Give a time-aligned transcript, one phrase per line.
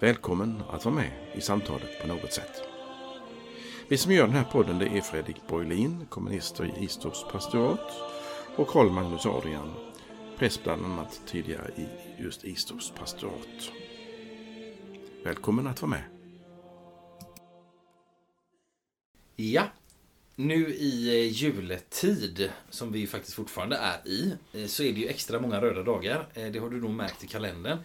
[0.00, 2.62] Välkommen att vara med i samtalet på något sätt.
[3.88, 7.92] Vi som gör den här podden det är Fredrik Borglin, kommunister i Istorps pastorat
[8.56, 9.74] och Karl Magnus Adrian,
[10.36, 11.86] präst bland annat tidigare i
[12.22, 13.70] just Istorps pastorat.
[15.24, 16.04] Välkommen att vara med.
[19.36, 19.62] Ja,
[20.36, 25.08] nu i eh, juletid, som vi faktiskt fortfarande är i, eh, så är det ju
[25.08, 26.26] extra många röda dagar.
[26.34, 27.78] Eh, det har du nog märkt i kalendern.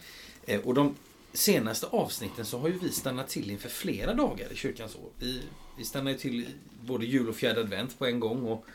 [0.63, 0.95] Och de
[1.33, 5.09] senaste avsnitten så har ju vi stannat till inför flera dagar i kyrkans år.
[5.19, 5.41] Vi,
[5.77, 6.47] vi stannar ju till
[6.81, 8.65] både jul och fjärde advent på en gång och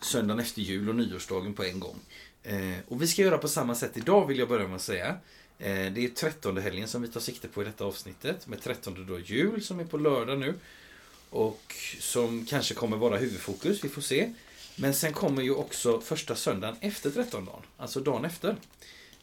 [0.00, 1.98] söndagen efter jul och nyårsdagen på en gång.
[2.42, 5.08] Eh, och vi ska göra på samma sätt idag vill jag börja med att säga.
[5.58, 8.46] Eh, det är trettonde helgen som vi tar sikte på i detta avsnittet.
[8.46, 10.54] Med trettonde då jul som är på lördag nu.
[11.30, 14.32] Och som kanske kommer vara huvudfokus, vi får se.
[14.76, 18.56] Men sen kommer ju också första söndagen efter trettondagen, alltså dagen efter.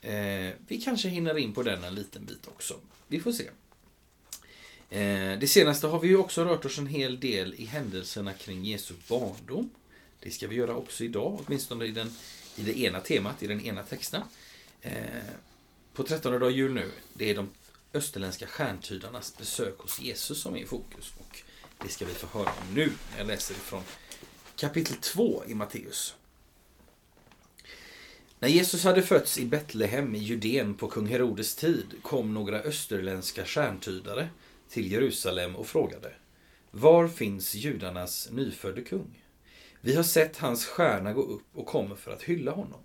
[0.02, 2.80] Eh, vi kanske hinner in på den en liten bit också.
[3.08, 3.50] Vi får se.
[4.90, 8.66] Eh, det senaste har vi ju också rört oss en hel del i händelserna kring
[8.66, 9.70] Jesu barndom.
[10.20, 12.16] Det ska vi göra också idag, åtminstone i, den,
[12.56, 14.22] i det ena temat, i den ena texten.
[14.82, 14.94] Eh,
[15.94, 17.50] på 13 dag jul nu, det är de
[17.94, 21.14] österländska stjärntydarnas besök hos Jesus som är i fokus.
[21.20, 21.42] Och
[21.84, 22.92] det ska vi få höra om nu.
[23.18, 23.84] Jag läser ifrån
[24.56, 26.16] kapitel 2 i Matteus.
[28.42, 33.46] När Jesus hade fötts i Betlehem i Judeen på kung Herodes tid kom några österländska
[33.46, 34.28] stjärntydare
[34.70, 36.14] till Jerusalem och frågade
[36.72, 39.24] Var finns judarnas nyfödde kung?
[39.82, 42.80] Vi har sett hans stjärna gå upp och kommer för att hylla honom.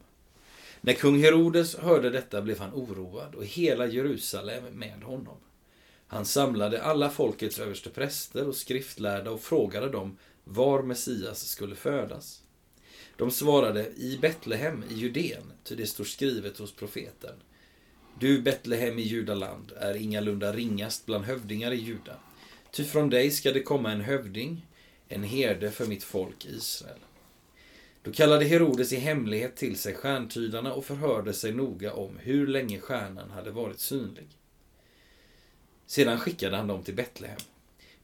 [0.80, 5.36] När kung Herodes hörde detta blev han oroad och hela Jerusalem med honom.
[6.06, 12.42] Han samlade alla folkets överstepräster och skriftlärda och frågade dem var Messias skulle födas.
[13.16, 17.34] De svarade i Betlehem i Judeen, ty det står skrivet hos profeten.
[18.18, 22.16] Du Betlehem i Judaland är ingalunda ringast bland hövdingar i Juda.
[22.70, 24.66] Ty från dig ska det komma en hövding,
[25.08, 26.98] en herde för mitt folk Israel.
[28.02, 32.80] Då kallade Herodes i hemlighet till sig stjärntydarna och förhörde sig noga om hur länge
[32.80, 34.28] stjärnan hade varit synlig.
[35.86, 37.40] Sedan skickade han dem till Betlehem.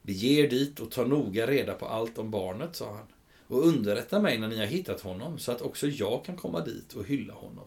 [0.03, 3.07] Bege er dit och ta noga reda på allt om barnet, sa han
[3.53, 6.93] och underrätta mig när ni har hittat honom så att också jag kan komma dit
[6.93, 7.65] och hylla honom.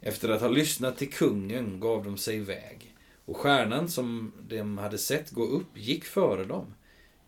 [0.00, 2.94] Efter att ha lyssnat till kungen gav de sig iväg
[3.24, 6.74] och stjärnan som de hade sett gå upp gick före dem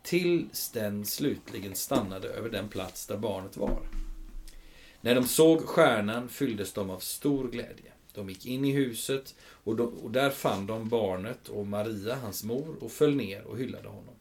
[0.03, 3.83] tills den slutligen stannade över den plats där barnet var.
[5.01, 7.93] När de såg stjärnan fylldes de av stor glädje.
[8.15, 12.45] De gick in i huset och, de, och där fann de barnet och Maria, hans
[12.45, 14.15] mor, och föll ner och hyllade honom.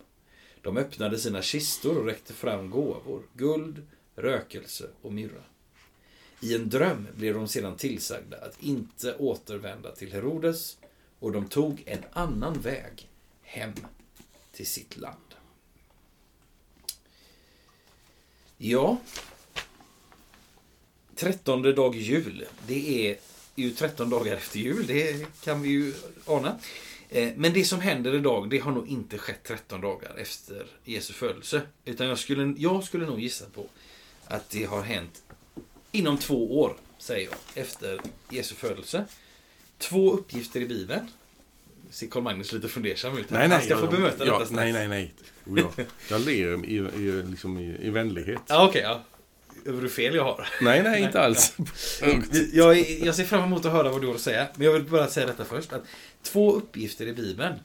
[0.62, 5.44] De öppnade sina kistor och räckte fram gåvor, guld, rökelse och myrra.
[6.40, 10.78] I en dröm blev de sedan tillsagda att inte återvända till Herodes
[11.20, 13.10] och de tog en annan väg
[13.42, 13.74] hem
[14.52, 15.18] till sitt land.
[18.58, 18.98] Ja,
[21.16, 23.18] trettonde dag jul, det är
[23.56, 25.94] ju tretton dagar efter jul, det kan vi ju
[26.26, 26.60] ana.
[27.14, 31.14] Eh, men det som händer idag, det har nog inte skett 13 dagar efter Jesu
[31.14, 31.62] födelse.
[31.86, 33.66] Utan jag skulle, jag skulle nog gissa på
[34.26, 35.22] att det har hänt
[35.92, 39.06] inom två år, säger jag, efter Jesu födelse.
[39.78, 41.08] Två uppgifter i Bibeln.
[41.90, 43.30] Ser Carl Magnus lite fundersam ut?
[43.30, 44.60] Nej, nej, Han ska få bemöta ja, detta snart.
[44.60, 45.14] Nej, nej, nej.
[45.44, 48.42] Jag, jag ler i, i, liksom i, i vänlighet.
[48.48, 48.68] Ja.
[48.68, 49.04] Okay, ja.
[49.66, 50.48] Över hur fel jag har.
[50.62, 51.58] Nej, nej, inte alls.
[52.54, 54.48] jag, jag ser fram emot att höra vad du har att säga.
[54.56, 55.74] Men jag vill bara säga detta först.
[55.74, 55.84] Att
[56.24, 57.60] två uppgifter i Bibeln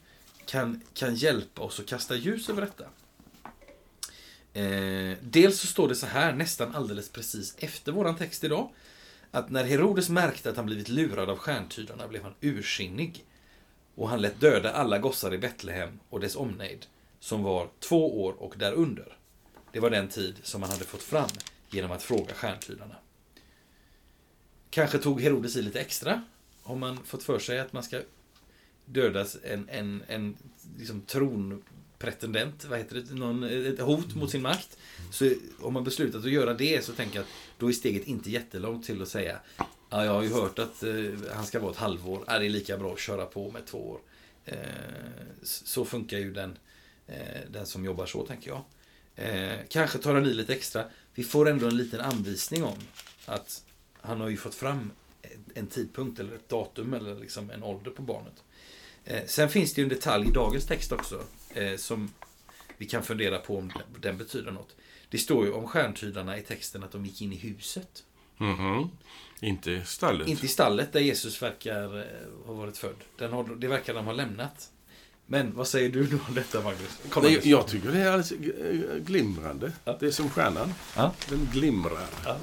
[0.46, 2.84] kan, kan hjälpa oss att kasta ljus över detta.
[4.60, 8.68] Eh, dels så står det så här, nästan alldeles precis efter våran text idag.
[9.30, 13.24] Att när Herodes märkte att han blivit lurad av stjärntydarna blev han ursinnig.
[13.94, 16.86] Och han lät döda alla gossar i Betlehem och dess omnejd,
[17.20, 19.16] som var två år och därunder.
[19.72, 21.28] Det var den tid som man hade fått fram
[21.70, 22.96] genom att fråga stjärntydarna.
[24.70, 26.22] Kanske tog Herodes i lite extra.
[26.62, 28.00] Har man fått för sig att man ska
[28.84, 30.36] dödas en, en, en
[30.78, 34.78] liksom tronpretendent, vad heter det, Någon, ett hot mot sin makt.
[35.10, 38.30] Så om man beslutat att göra det så tänker jag att då är steget inte
[38.30, 39.40] jättelångt till att säga
[39.90, 40.94] Ja, jag har ju hört att eh,
[41.34, 42.24] han ska vara ett halvår.
[42.26, 44.00] Är det lika bra att köra på med två år?
[44.44, 44.56] Eh,
[45.42, 46.58] så funkar ju den,
[47.06, 48.64] eh, den som jobbar så, tänker jag.
[49.16, 50.84] Eh, kanske tar den i lite extra.
[51.14, 52.78] Vi får ändå en liten anvisning om
[53.26, 53.62] att
[54.00, 54.90] han har ju fått fram
[55.54, 58.44] en tidpunkt eller ett datum eller liksom en ålder på barnet.
[59.04, 61.22] Eh, sen finns det ju en detalj i dagens text också
[61.54, 62.10] eh, som
[62.76, 64.76] vi kan fundera på om den betyder något.
[65.08, 68.04] Det står ju om stjärntydarna i texten att de gick in i huset.
[68.36, 68.90] Mhm.
[69.40, 70.28] Inte i stallet.
[70.28, 72.96] Inte i stallet där Jesus verkar eh, ha varit född.
[73.18, 74.70] Den har, det verkar de ha lämnat.
[75.26, 76.98] Men vad säger du nu om detta Magnus?
[77.10, 78.32] Kom, Nej, jag tycker det är alldeles
[79.06, 79.72] glimrande.
[79.84, 79.96] Ja.
[80.00, 80.74] Det är som stjärnan.
[80.96, 81.14] Ja.
[81.28, 82.06] Den glimrar.
[82.24, 82.36] Ja.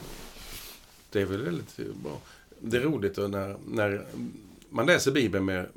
[1.09, 2.19] Det är väl väldigt bra.
[2.59, 4.06] Det är roligt då när, när
[4.69, 5.68] man läser Bibeln med...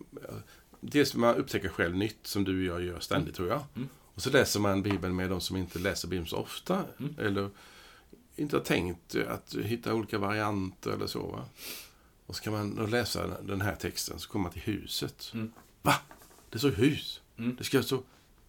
[0.81, 3.62] Dels man upptäcker själv nytt som du och jag gör ständigt tror jag.
[3.76, 3.88] Mm.
[4.14, 6.85] Och så läser man Bibeln med de som inte läser Bibeln så ofta.
[6.99, 7.14] Mm.
[7.19, 7.50] Eller
[8.37, 11.26] inte har tänkt att hitta olika varianter eller så.
[11.26, 11.44] Va?
[12.26, 15.31] Och så kan man då läsa den här texten så kommer man till huset.
[15.35, 15.52] Mm.
[15.82, 15.94] Va?
[16.51, 17.21] Det står hus.
[17.39, 17.57] Mm.
[17.57, 18.03] Det ska stå...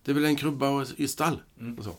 [0.03, 1.41] Det är väl en krubba och ett stall?
[1.59, 1.77] Mm.
[1.77, 1.95] Och så.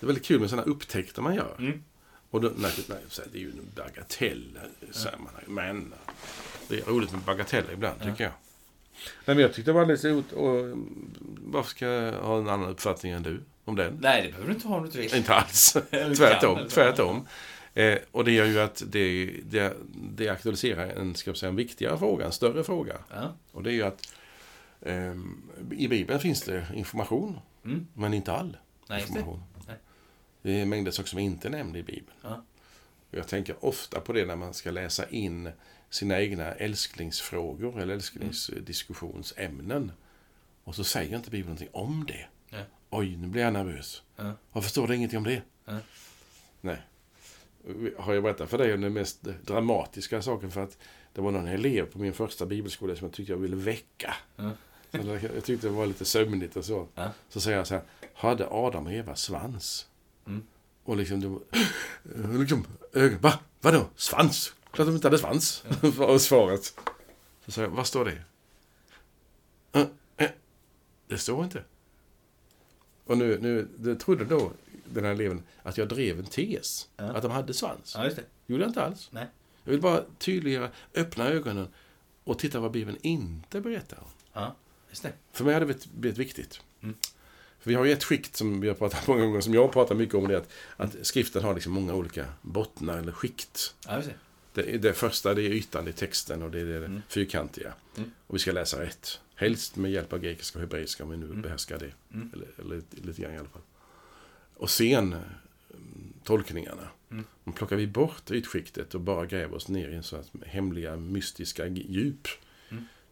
[0.00, 1.54] Det är väldigt kul med sådana upptäckter man gör.
[1.58, 1.82] Mm.
[2.30, 4.58] Och då, nej, nej, så det är ju en bagatell
[4.90, 5.44] sammanhang.
[5.46, 5.94] Men
[6.68, 8.32] det är roligt med bagateller ibland, tycker jag.
[9.24, 10.32] Nej, men jag tyckte det var alldeles roligt.
[10.32, 11.10] Och mm,
[11.44, 13.98] varför ska jag ha en annan uppfattning än du om den?
[14.00, 15.14] Nej, det behöver du inte ha om du inte vill.
[15.14, 15.76] Inte alls.
[15.90, 16.58] Tvärtom.
[16.58, 16.68] så.
[16.68, 17.26] tvärtom.
[17.74, 21.98] Eh, och det gör ju att det, det, det aktualiserar en, ska säga, en viktigare
[21.98, 22.96] fråga, en större fråga.
[23.14, 23.34] Ja.
[23.52, 24.14] Och det är ju att
[25.70, 27.86] i Bibeln finns det information, Mm.
[27.94, 28.56] men inte all
[28.88, 29.08] Nej, det.
[29.08, 29.42] information.
[29.66, 29.76] Nej.
[30.42, 32.16] Det är mängder saker som inte är nämnda i Bibeln.
[32.22, 32.44] Ja.
[33.10, 35.50] Jag tänker ofta på det när man ska läsa in
[35.90, 39.92] sina egna älsklingsfrågor eller älsklingsdiskussionsämnen.
[40.64, 42.26] Och så säger inte Bibeln någonting om det.
[42.50, 42.64] Nej.
[42.90, 44.02] Oj, nu blir jag nervös.
[44.16, 44.32] Ja.
[44.52, 45.42] Varför står det ingenting om det?
[45.64, 45.78] Ja.
[46.60, 46.82] Nej.
[47.98, 50.78] Har jag berättat för dig om den mest dramatiska saken för att
[51.12, 54.14] det var någon elev på min första bibelskola som jag tyckte jag ville väcka.
[54.36, 54.50] Ja.
[54.90, 56.88] Jag tyckte det var lite sömnigt och så.
[56.94, 57.10] Ja.
[57.28, 57.82] Så säger jag så här,
[58.14, 59.86] hade Adam och Eva svans?
[60.26, 60.42] Mm.
[60.84, 61.40] Och liksom, det var,
[62.38, 63.38] liksom ögon, va?
[63.60, 63.86] Vadå?
[63.96, 64.54] Svans?
[64.70, 66.78] Klart de inte hade svans, var svaret.
[67.44, 68.22] Så säger jag, vad står det?
[69.72, 69.86] "Eh,
[70.16, 70.30] eh,
[71.06, 71.64] Det står inte.
[73.04, 74.52] Och nu, nu det trodde då
[74.84, 76.88] den här eleven att jag drev en tes.
[76.96, 77.04] Ja.
[77.04, 77.94] Att de hade svans.
[77.96, 78.24] ja, just det.
[78.46, 79.08] gjorde jag inte alls.
[79.12, 79.26] Nej.
[79.64, 81.68] Jag vill bara tydliggöra, öppna ögonen
[82.24, 84.10] och titta vad Bibeln inte berättar om.
[84.32, 84.54] Ja.
[85.32, 86.60] För mig har det blivit, blivit viktigt.
[86.82, 86.94] Mm.
[87.60, 89.94] För vi har ju ett skikt som vi har pratat många gånger, som jag pratar
[89.94, 93.74] mycket om, det är att, att skriften har liksom många olika bottnar eller skikt.
[93.86, 94.14] Ja, det.
[94.62, 97.02] Det, det första det är ytan i texten och det är det Mm.
[97.08, 97.72] fyrkantiga.
[97.96, 98.10] Mm.
[98.26, 99.20] Och vi ska läsa rätt.
[99.34, 101.42] Helst med hjälp av grekiska och hebreiska om vi nu Mm.
[101.42, 101.92] behärskar det.
[102.14, 102.30] Mm.
[102.34, 103.62] Eller, eller lite, grann i alla fall.
[104.56, 106.88] Och sen mm, tolkningarna.
[107.10, 107.24] Mm.
[107.44, 110.96] Då plockar vi bort ytskiktet och bara gräver oss ner i en sån här hemliga,
[110.96, 112.28] mystiska djup.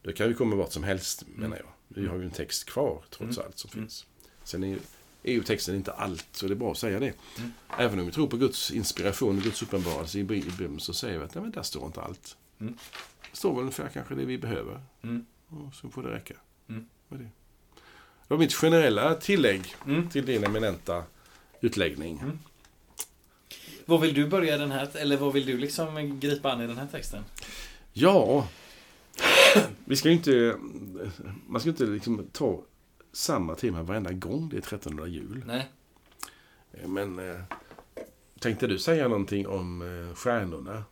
[0.06, 0.12] Mm.
[0.14, 1.67] Det kan ju komma vart som helst, menar jag.
[1.88, 3.47] Vi har ju en text kvar, trots Mm.
[3.47, 3.85] allt, som Mm.
[3.85, 4.06] finns.
[4.44, 4.79] Sen är ju,
[5.23, 7.12] är ju texten inte allt, så det är bra att säga det.
[7.38, 7.53] Mm.
[7.79, 11.25] Även om vi tror på Guds inspiration och Guds uppenbarelse i Bibeln så säger vi
[11.25, 12.37] att nej, men där står inte allt.
[12.61, 12.76] Mm.
[13.31, 14.81] Det står väl ungefär kanske det vi behöver.
[15.03, 15.26] Mm.
[15.49, 16.35] Och så får det räcka.
[16.69, 16.87] Mm.
[17.08, 17.25] Med det.
[18.29, 20.11] det var mitt generella tillägg Mm.
[20.11, 21.05] till din eminenta
[21.61, 22.19] utläggning.
[22.19, 22.38] Mm.
[23.85, 26.79] Vad vill du börja den här, eller vad vill du liksom gripa an i den
[26.79, 27.25] här texten?
[27.93, 28.49] Ja,
[29.85, 30.56] vi ska ju inte...
[31.47, 32.62] Man ska inte liksom ta
[33.12, 35.43] samma tema varenda gång det är 1300 jul.
[35.46, 35.69] Nej.
[36.86, 37.41] Men eh,
[38.41, 40.84] tänkte du säga någonting om eh, stjärnorna?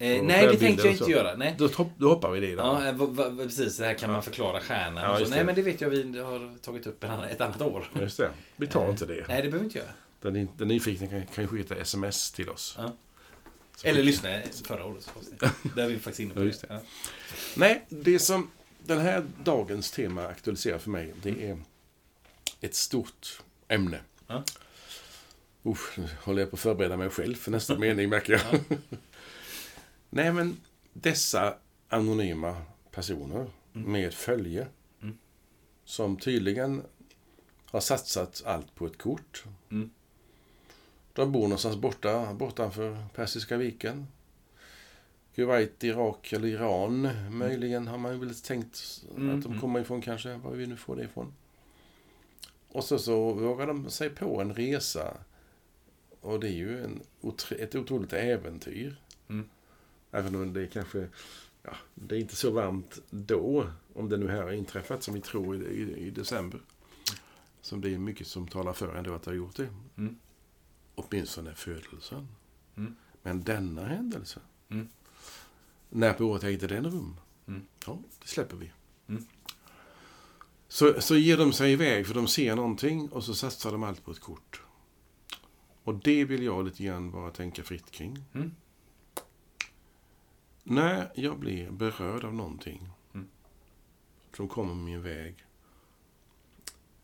[0.00, 1.34] Eh, nej, det tänkte jag inte göra.
[1.36, 1.54] Nej.
[1.58, 2.82] Då, hopp- då hoppar vi det idag.
[2.82, 3.76] Ja, eh, va, va, precis.
[3.78, 5.20] Det här kan man förklara stjärnan.
[5.20, 5.26] Ja.
[5.30, 7.90] Nej, men det vet jag vi har tagit upp en annan, ett annat år.
[8.00, 8.30] Just det.
[8.56, 9.14] Vi tar Eh, inte det.
[9.28, 9.88] Nej, det behöver vi inte göra.
[10.20, 12.74] Den, den nyfikna kan, kan ju skicka sms till oss.
[12.78, 12.92] Ja.
[13.84, 15.40] Eller lyssna förra årets avsnitt.
[15.76, 16.50] Där är vi faktiskt inne på Ja, det.
[16.50, 16.66] det.
[16.68, 16.80] Ja.
[17.56, 18.50] Nej, det som
[18.84, 21.58] den här dagens tema aktualiserar för mig, det är
[22.60, 24.00] ett stort ämne.
[24.26, 24.44] Ja.
[25.66, 28.60] Usch, nu håller jag på att förbereda mig själv för nästa mening, märker jag.
[30.10, 30.56] Nej, men
[30.92, 31.54] dessa
[31.88, 33.92] anonyma personer Mm.
[33.92, 34.66] med följe
[35.02, 35.18] Mm.
[35.84, 36.82] som tydligen
[37.66, 39.44] har satsat allt på ett kort.
[39.70, 39.90] Mm.
[41.12, 44.06] De bor någonstans borta, bortanför Persiska viken.
[45.34, 49.60] Kuwait, Irak eller Iran möjligen har man väl tänkt att de mm.
[49.60, 51.32] kommer ifrån kanske, var vi nu får det ifrån.
[52.68, 55.16] Och så, så vågar de sig på en resa.
[56.20, 57.02] Och det är ju en,
[57.58, 58.96] ett otroligt äventyr.
[59.28, 59.48] Mm.
[60.10, 61.08] Även om det kanske,
[61.62, 65.20] ja, det är inte så varmt då, om det nu här har inträffat som vi
[65.20, 66.60] tror i, i, i december.
[67.60, 69.68] Som det är mycket som talar för ändå att det har gjort det.
[69.96, 70.16] Mm.
[70.98, 72.28] Åtminstone födelsen.
[72.76, 72.96] Mm.
[73.22, 74.40] Men denna händelse.
[74.68, 74.88] Mm.
[75.88, 77.16] När på året ägde den rum?
[77.46, 77.66] Mm.
[77.86, 78.72] Ja, det släpper vi.
[79.08, 79.26] Mm.
[80.68, 84.04] Så, så ger de sig iväg för de ser någonting och så satsar de allt
[84.04, 84.62] på ett kort.
[85.84, 88.24] Och det vill jag lite grann bara tänka fritt kring.
[88.34, 88.54] Mm.
[90.62, 93.28] När jag blir berörd av någonting Mm.
[94.36, 95.44] som kommer min väg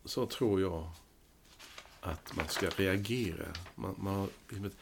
[0.04, 0.90] så tror jag
[2.04, 3.46] att man ska reagera.
[3.75, 4.76] Man, man, har liksom ett,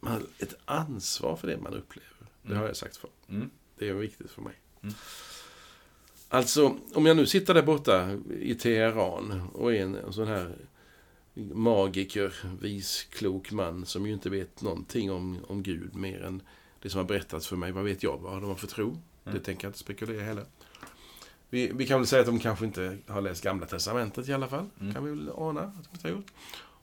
[0.00, 2.08] man har ett ansvar för det man upplever.
[2.42, 2.58] Det Mm.
[2.60, 3.10] har jag sagt för.
[3.28, 3.50] Mm.
[3.78, 4.54] Det är viktigt för mig.
[4.82, 4.94] Mm.
[6.28, 10.56] Alltså, om jag nu sitter där borta i Teheran och är en, en sån här
[11.34, 16.42] magiker, vis, klok man som ju inte vet någonting om, om Gud mer än
[16.82, 17.72] det som har berättats för mig.
[17.72, 18.98] Vad vet jag vad de har för tro?
[19.24, 19.42] Det Mm.
[19.42, 20.44] tänker jag inte spekulera heller.
[21.52, 24.48] Vi, vi kan väl säga att de kanske inte har läst Gamla Testamentet i alla
[24.48, 24.70] fall.
[24.80, 24.94] Mm.
[24.94, 26.32] Kan vi väl ana att de inte har gjort.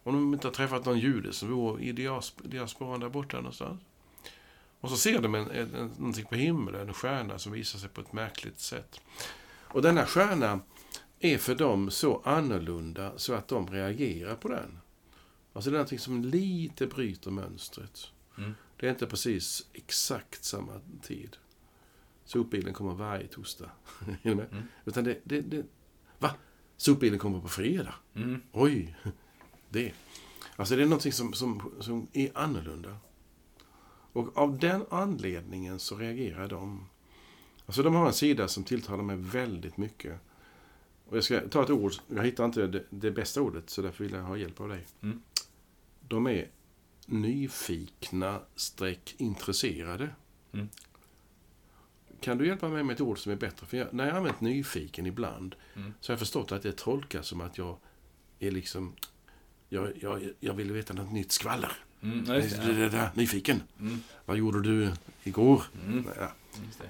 [0.04, 3.82] Om de inte har träffat någon jude som bor i diasp- diasporan där borta någonstans.
[4.80, 7.90] Och så ser de en, en, en, någonting på himlen, en stjärna som visar sig
[7.90, 9.02] på ett märkligt sätt.
[9.68, 10.60] Och denna stjärna
[11.20, 14.80] är för dem så annorlunda så att de reagerar på den.
[15.54, 18.08] Alltså det är någonting som lite bryter mönstret.
[18.38, 18.56] Mm.
[18.78, 20.72] Det är inte precis exakt samma
[21.02, 21.38] tid.
[22.30, 23.72] Sopbilen kommer varje torsdag.
[24.24, 24.46] Mm.
[24.86, 25.66] Utan det, det, det...
[26.20, 26.32] Va?
[26.78, 27.96] Sopbilen kommer på fredag?
[28.16, 28.42] Mm.
[28.52, 28.96] Oj!
[29.70, 29.94] Det.
[30.56, 32.98] Alltså det är någonting som, som, som är annorlunda.
[34.14, 36.90] Och av den anledningen så reagerar de.
[37.66, 40.20] Alltså de har en sida som tilltalar mig väldigt mycket.
[41.06, 44.04] Och jag ska ta ett ord, jag hittar inte det, det bästa ordet så därför
[44.04, 44.86] vill jag ha hjälp av dig.
[45.02, 45.22] Mm.
[46.00, 46.50] De är
[47.06, 50.10] nyfikna streck intresserade.
[50.52, 50.70] Mm.
[52.22, 53.66] Kan du hjälpa mig med ett ord som är bättre?
[53.68, 55.94] För jag, när jag har använt nyfiken ibland Mm.
[56.02, 57.78] så har jag förstått att det tolkas som att jag
[58.40, 58.94] är liksom...
[59.70, 61.72] Jag, jag, jag vill veta något nytt skvaller.
[62.02, 62.26] Mm.
[62.26, 62.74] Det, det.
[62.74, 63.62] det, där, nyfiken.
[63.80, 64.00] Mm.
[64.26, 64.92] Vad gjorde du
[65.24, 65.64] igår?
[65.86, 66.08] Mm.
[66.20, 66.32] Ja.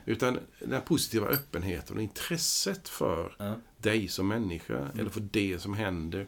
[0.06, 0.12] Det.
[0.12, 3.56] Utan den här positiva öppenheten och intresset för Ja.
[3.78, 5.00] dig som människa Mm.
[5.00, 6.28] eller för det som händer.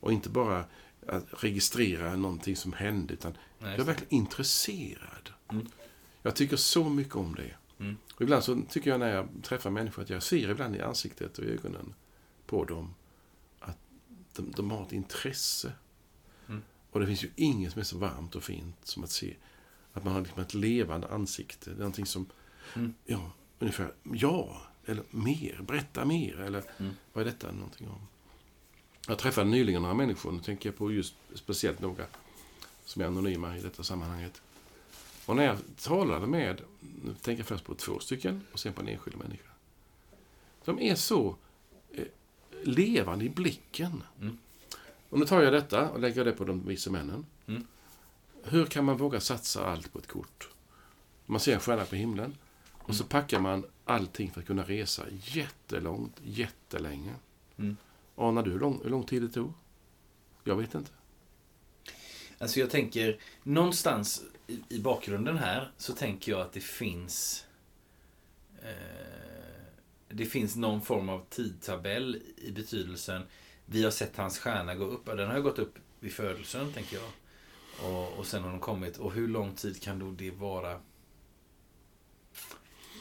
[0.00, 0.64] Och inte bara
[1.06, 3.84] att registrera någonting som hände utan Nej, jag är det.
[3.84, 5.30] verkligen intresserad.
[5.52, 5.66] Mm.
[6.22, 7.54] Jag tycker så mycket om det.
[7.80, 7.96] Mm.
[8.20, 11.44] Ibland så tycker jag när jag träffar människor att jag ser ibland i ansiktet och
[11.44, 11.94] i ögonen
[12.46, 12.94] på dem
[13.60, 13.78] att
[14.36, 15.72] de, de har ett intresse.
[16.48, 16.62] Mm.
[16.90, 19.36] Och det finns ju inget som är så varmt och fint som att se
[19.92, 21.70] att man har liksom ett levande ansikte.
[21.70, 22.26] Det är någonting som,
[22.74, 22.94] Mm.
[23.04, 26.92] ja, ungefär, ja, eller mer, berätta mer, eller Mm.
[27.12, 28.00] vad är detta någonting om?
[29.06, 32.04] Jag träffade nyligen några människor, nu tänker jag på just speciellt några
[32.84, 34.42] som är anonyma i detta sammanhanget.
[35.28, 38.80] Och när jag talade med, nu tänker jag först på två stycken och sen på
[38.80, 39.50] en enskild människa.
[40.64, 41.36] De är så
[41.92, 42.04] eh,
[42.64, 44.02] levande i blicken.
[44.20, 44.38] Mm.
[45.08, 47.26] Och nu tar jag detta och lägger det på de vise männen.
[47.46, 47.66] Mm.
[48.42, 50.48] Hur kan man våga satsa allt på ett kort?
[51.26, 52.36] Man ser en stjärna på himlen
[52.72, 57.14] och så packar man allting för att kunna resa jättelångt, jättelänge.
[57.56, 57.76] Mm.
[58.16, 59.52] Anar du hur lång, hur lång tid det tog?
[60.44, 60.90] Jag vet inte.
[62.38, 67.46] Alltså jag tänker, någonstans i, i bakgrunden här så tänker jag att det finns
[68.62, 69.08] eh,
[70.08, 73.22] det finns någon form av tidtabell i betydelsen
[73.70, 75.06] vi har sett hans stjärna gå upp.
[75.06, 77.10] Den har ju gått upp vid födelsen, tänker jag.
[77.90, 78.96] Och, och sen har den kommit.
[78.96, 80.80] Och hur lång tid kan då det vara?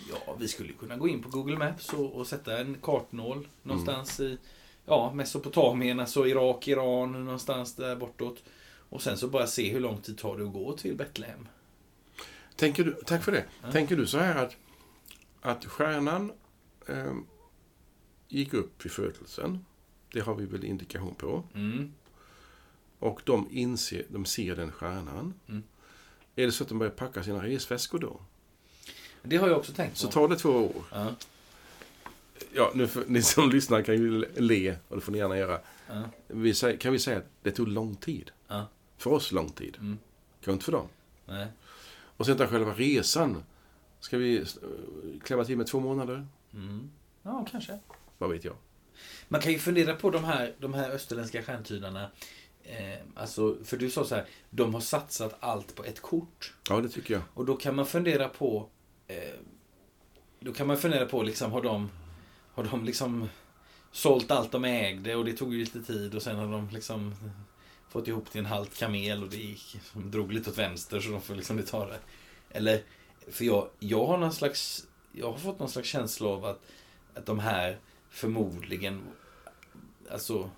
[0.10, 4.20] Ja, vi skulle kunna gå in på Google Maps och, och sätta en kartnål någonstans
[4.20, 4.38] i
[4.86, 8.44] ja, Mesopotamien, alltså Irak, Iran, någonstans där bortåt.
[8.90, 11.48] Och sen så bara se hur lång tid tar det att gå till Betlehem.
[12.56, 13.46] Tänker du, tack för det.
[13.64, 13.72] Ja.
[13.72, 14.56] Tänker du så här att,
[15.42, 16.32] att stjärnan
[16.88, 17.14] eh,
[18.28, 19.66] gick upp vid födelsen.
[20.14, 21.44] Det har vi väl indikation på.
[21.54, 21.94] Mm.
[23.00, 25.34] Och de, inser, de ser den stjärnan.
[25.48, 25.64] Mm.
[26.36, 28.20] Är det så att de börjar packa sina resväskor då?
[29.24, 29.98] Det har jag också tänkt på.
[29.98, 30.84] Så tar det två år.
[30.92, 31.16] Ja,
[32.54, 35.60] Ja, nu för, ni som lyssnar kan ju le, och det får ni gärna göra.
[35.88, 38.32] ja, Vi kan vi säga att det tog lång tid?
[38.48, 38.66] ja.
[38.98, 39.78] För oss lång tid.
[39.80, 39.98] Mm.
[40.40, 40.88] Kanske inte för dem.
[41.26, 41.48] Nej.
[42.18, 43.44] Och sen tar själva resan.
[44.00, 44.44] Ska vi eh,
[45.24, 46.28] klämma till med två månader?
[46.54, 46.92] Mm.
[47.24, 47.80] Ja, kanske.
[48.18, 48.56] Vad vet jag?
[49.28, 52.12] Man kan ju fundera på de här, de här österländska stjärntydarna.
[52.64, 56.54] Eh, alltså, för du sa så här, de har satsat allt på ett kort.
[56.70, 57.24] Ja, det tycker jag.
[57.34, 58.70] Och då kan man fundera på...
[59.08, 59.40] Eh,
[60.40, 61.90] då kan man fundera på, liksom, har de,
[62.54, 63.30] har de liksom
[63.92, 67.16] sålt allt de ägde och det tog ju lite tid och sen har de liksom
[67.90, 71.10] fått ihop till en halt kamel och det gick, de drog lite åt vänster så
[71.10, 72.00] de får liksom ta det.
[72.50, 72.82] Eller,
[73.32, 76.62] för jag, jag har någon slags, jag har fått någon slags känsla av att,
[77.14, 77.78] att de här
[78.10, 79.02] förmodligen,
[80.12, 80.50] alltså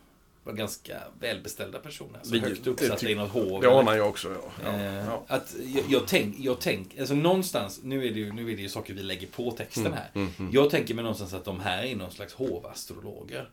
[0.44, 2.20] var ganska välbeställda personer.
[2.20, 3.62] Alltså högt uppsatta i något hov.
[3.62, 4.30] Det anar jag också.
[4.34, 4.52] Ja.
[4.64, 4.70] Ja.
[4.80, 5.24] Eh, Ja.
[5.28, 8.62] Att jag, jag tänk, jag tänk, alltså någonstans, nu är, det ju, nu är det
[8.62, 10.10] ju saker vi lägger på texten här.
[10.14, 10.52] mm, mm.
[10.54, 13.50] Jag tänker mig någonstans att de här är någon slags hovastrologer.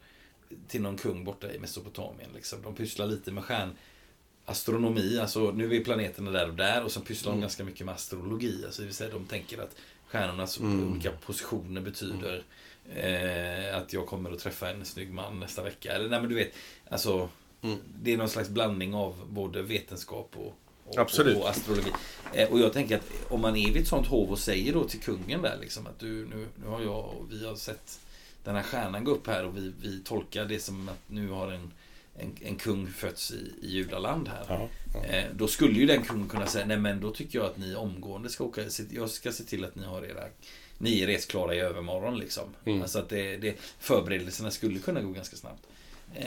[0.68, 2.30] Till någon kung borta i Mesopotamien.
[2.34, 2.62] Liksom.
[2.62, 6.84] De pysslar lite med stjärnastronomi, alltså nu är planeterna där och där.
[6.84, 7.40] Och sen pysslar Mm.
[7.40, 8.62] de ganska mycket med astrologi.
[8.66, 9.76] Alltså, det vill säga de tänker att
[10.06, 10.92] stjärnornas Mm.
[10.92, 12.42] olika positioner betyder
[12.94, 15.92] eh, att jag kommer att träffa en snygg man nästa vecka.
[15.92, 16.52] Eller nej men du vet,
[16.90, 17.28] alltså
[17.62, 17.78] Mm.
[18.02, 20.98] det är någon slags blandning av både vetenskap och, och,
[21.36, 21.90] och astrologi.
[22.32, 24.84] Eh, och jag tänker att om man är vid ett sånt hov och säger då
[24.84, 28.00] till kungen där liksom att du, nu, nu har jag och vi har sett
[28.46, 31.52] den här stjärnan gå upp här och vi, vi tolkar det som att nu har
[31.52, 31.72] en,
[32.18, 34.44] en, en kung fötts i, i judaland här.
[34.48, 35.04] Ja, ja.
[35.04, 37.74] Eh, då skulle ju den kungen kunna säga, nej men då tycker jag att ni
[37.74, 40.24] omgående ska åka, jag ska se till att ni har era,
[40.78, 42.44] ni är resklara i övermorgon liksom.
[42.64, 42.82] Mm.
[42.82, 45.66] Alltså att det, det, förberedelserna skulle kunna gå ganska snabbt.
[46.14, 46.26] Eh,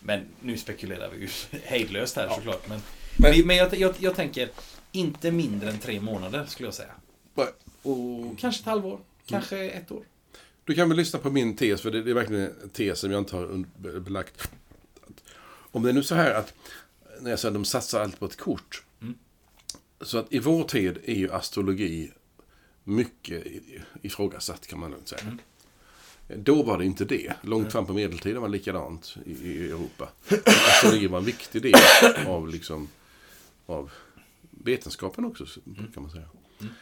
[0.00, 1.28] men nu spekulerar vi ju
[1.64, 2.34] hejdlöst här Ja.
[2.34, 2.68] såklart.
[2.68, 2.80] Men,
[3.16, 4.48] Men- men, jag, jag, jag tänker,
[4.92, 6.94] inte mindre än tre månader skulle jag säga.
[7.82, 10.02] Och kanske ett halvår, kanske ett år.
[10.68, 13.18] Du kan väl lyssna på min tes, för det är verkligen en tes som jag
[13.18, 14.50] inte har belagt.
[15.48, 16.54] Om det är nu så här att,
[17.20, 18.82] när jag säger att de satsar allt på ett kort.
[19.00, 19.14] Mm.
[20.00, 22.12] Så att i vår tid är ju astrologi
[22.84, 23.46] mycket
[24.02, 25.22] ifrågasatt, kan man lugnt säga.
[25.22, 25.38] Mm.
[26.44, 27.32] Då var det inte det.
[27.42, 30.08] Långt fram på medeltiden var det likadant i, i Europa.
[30.46, 31.74] Astrologi var en viktig del
[32.26, 32.88] av, liksom,
[33.66, 33.90] av
[34.50, 35.46] vetenskapen också,
[35.94, 36.28] kan man säga.
[36.60, 36.72] Mm.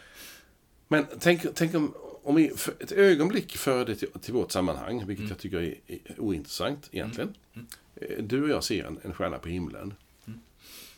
[0.88, 1.94] Men tänk, tänk om,
[2.28, 5.28] om vi ett ögonblick för det till, till vårt sammanhang, vilket Mm.
[5.30, 7.34] jag tycker är, är ointressant egentligen.
[7.54, 7.66] Mm.
[7.94, 9.94] Eh, Du och jag ser en, en stjärna på himlen.
[10.26, 10.40] Mm.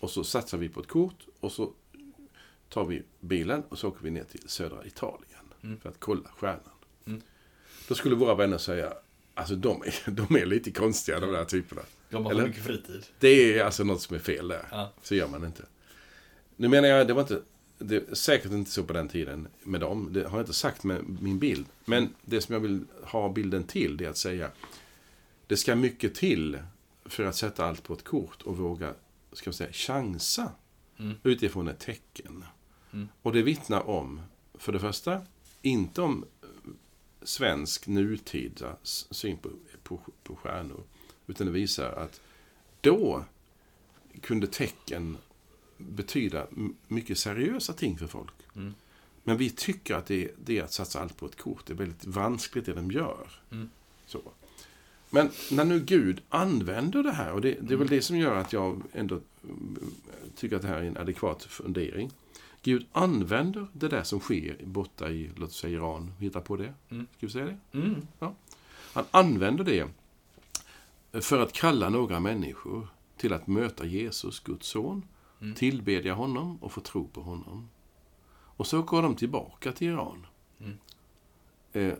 [0.00, 1.72] Och så satsar vi på ett kort och så
[2.68, 5.22] tar vi bilen och så åker vi ner till södra Italien
[5.62, 5.80] Mm.
[5.80, 6.60] för att kolla stjärnan.
[7.06, 7.22] Mm.
[7.88, 8.92] Då skulle våra vänner säga,
[9.34, 11.82] alltså de är, de är lite konstiga de där typerna.
[12.10, 12.46] De har Eller?
[12.46, 13.06] mycket fritid.
[13.18, 14.66] Det är alltså något som är fel där.
[14.70, 14.92] Ja.
[15.02, 15.62] Så gör man inte.
[16.56, 17.42] Nu menar jag, det var inte,
[17.78, 20.08] det är säkert inte så på den tiden med dem.
[20.12, 21.66] Det har jag inte sagt med min bild.
[21.84, 24.50] Men det som jag vill ha bilden till, det är att säga,
[25.46, 26.58] det ska mycket till
[27.04, 28.94] för att sätta allt på ett kort och våga,
[29.32, 30.52] ska vi säga, chansa
[30.98, 31.16] Mm.
[31.22, 32.44] utifrån ett tecken.
[32.92, 33.08] Mm.
[33.22, 34.20] Och det vittnar om,
[34.54, 35.22] för det första,
[35.62, 36.24] inte om
[37.22, 39.50] svensk nutida syn på,
[39.82, 40.82] på, på stjärnor.
[41.26, 42.20] Utan det visar att
[42.80, 43.24] då
[44.20, 45.18] kunde tecken
[45.78, 46.46] betyda
[46.88, 48.34] mycket seriösa ting för folk.
[48.56, 48.74] Mm.
[49.24, 51.66] Men vi tycker att det, det är att satsa allt på ett kort.
[51.66, 53.28] Det är väldigt vanskligt det de gör.
[53.50, 53.70] Mm.
[54.06, 54.22] Så.
[55.10, 58.36] Men när nu Gud använder det här, och det, det är väl det som gör
[58.36, 59.78] att jag ändå mm,
[60.36, 62.10] tycker att det här är en adekvat fundering.
[62.62, 66.74] Gud använder det där som sker borta i, låt säga Iran, hittar på det.
[66.90, 67.06] Mm.
[67.16, 67.78] Ska vi säga det?
[67.78, 68.06] Mm.
[68.92, 69.88] Han använder det
[71.22, 75.02] för att kalla några människor till att möta Jesus, Guds son,
[75.40, 75.54] Mm.
[75.54, 77.70] tillbedja honom och få tro på honom.
[78.30, 80.26] Och så går de tillbaka till Iran.
[80.60, 80.78] Mm.
[81.72, 81.98] Eh,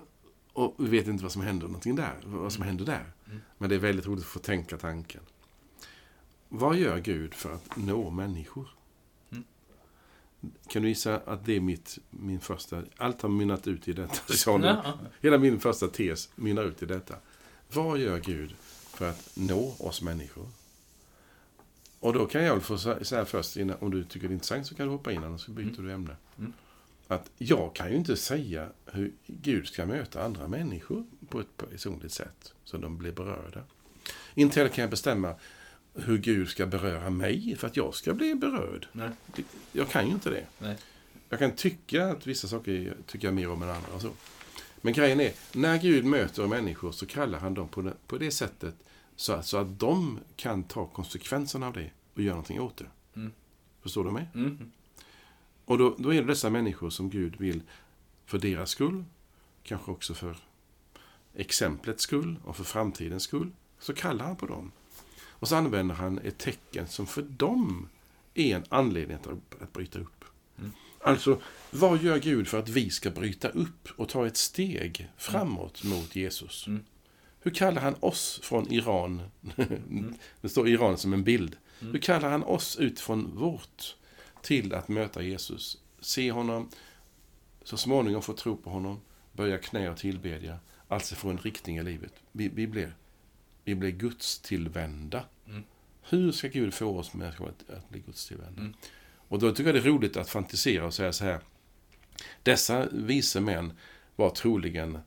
[0.53, 3.13] och vi vet inte vad som händer någonting där, vad som händer där.
[3.27, 3.41] Mm.
[3.59, 5.23] Men det är väldigt roligt att få tänka tanken.
[6.49, 8.69] Vad gör Gud för att nå människor?
[9.31, 9.45] Mm.
[10.69, 12.83] Kan du gissa att det är mitt, min första...
[12.97, 14.15] Allt har mynnat ut i detta.
[14.35, 14.61] sa.
[14.61, 14.99] Ja.
[15.21, 17.15] Hela min första tes mynnar ut i detta.
[17.73, 18.55] Vad gör Gud
[18.95, 20.47] för att nå oss människor?
[22.01, 24.35] Och då kan jag väl få sä- säga först, innan, om du tycker det är
[24.35, 25.85] intressant så kan du hoppa in, annars så byter Mm.
[25.87, 26.17] du ämne.
[26.39, 26.53] Mm.
[27.09, 32.13] Att jag kan ju inte säga hur Gud ska möta andra människor på ett personligt
[32.13, 33.61] sätt, så de blir berörda.
[34.35, 35.35] Inte heller kan jag bestämma
[35.95, 38.87] hur Gud ska beröra mig för att jag ska bli berörd.
[38.93, 39.11] Nej.
[39.73, 40.45] Jag kan ju inte det.
[40.59, 40.77] Nej.
[41.29, 44.11] Jag kan tycka att vissa saker tycker jag mer om än andra och så.
[44.81, 48.31] Men grejen är, när Gud möter människor så kallar han dem på det, på det
[48.31, 48.75] sättet
[49.19, 52.87] så att, så att de kan ta konsekvenserna av det och göra någonting åt det.
[53.17, 53.33] Mm.
[53.83, 54.29] Förstår du mig?
[54.35, 54.71] Mm.
[55.65, 57.63] Och då, då är det dessa människor som Gud vill,
[58.27, 59.05] för deras skull,
[59.63, 60.37] kanske också för
[61.35, 64.73] exemplets skull och för framtidens skull, så kallar han på dem.
[65.21, 67.89] Och så använder han ett tecken som för dem
[68.35, 69.27] är en anledning att,
[69.63, 70.25] att bryta upp.
[70.59, 70.73] Mm.
[71.01, 75.85] Alltså, vad gör Gud för att vi ska bryta upp och ta ett steg framåt
[75.85, 76.67] mot Jesus?
[76.67, 76.85] Mm.
[77.41, 79.23] Hur kallar han oss från Iran?
[80.41, 81.57] det står Iran som en bild.
[81.81, 81.93] Mm.
[81.93, 83.97] Hur kallar han oss utifrån vårt
[84.43, 85.79] till att möta Jesus?
[86.01, 86.71] Se honom,
[87.63, 89.01] så småningom få tro på honom,
[89.33, 92.13] böja knä och tillbedja, alltså få en riktning i livet.
[92.33, 92.95] Vi, vi blir,
[93.65, 95.25] vi blir Guds tillvända.
[95.47, 95.63] Mm.
[96.03, 98.61] Hur ska Gud få oss med att, att bli Guds tillvända?
[98.61, 98.75] Mm.
[99.29, 101.41] Och då tycker jag det är roligt att fantisera och säga så här.
[102.43, 103.73] Dessa vise män
[104.17, 104.99] var troligen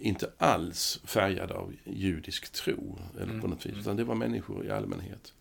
[0.00, 2.98] inte alls färgade av judisk tro.
[3.14, 3.80] Eller Mm, på något vis, mm.
[3.80, 5.34] utan det var människor i allmänhet.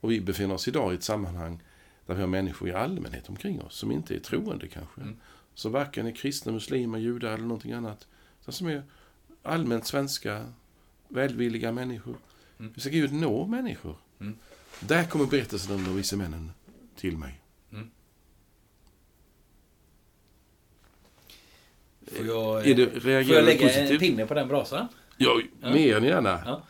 [0.00, 1.62] Och vi befinner oss idag i ett sammanhang
[2.06, 5.00] där vi har människor i allmänhet omkring oss som inte är troende kanske.
[5.00, 5.16] Mm.
[5.54, 8.06] Som varken är kristna, muslimer, judar eller någonting annat.
[8.40, 8.82] Utan som är
[9.42, 10.52] allmänt svenska,
[11.08, 12.16] välvilliga människor.
[12.58, 12.72] Mm.
[12.74, 13.96] Hur ska Gud nå människor?
[14.20, 14.38] Mm.
[14.80, 16.52] Där kommer berättelsen om de vise männen
[16.96, 17.40] till mig.
[22.06, 24.00] Får jag, Är det, får reagerar jag du lägga en positivt?
[24.00, 24.88] pinne på den brasan?
[25.16, 26.42] Ja, mer än gärna.
[26.44, 26.62] Ja.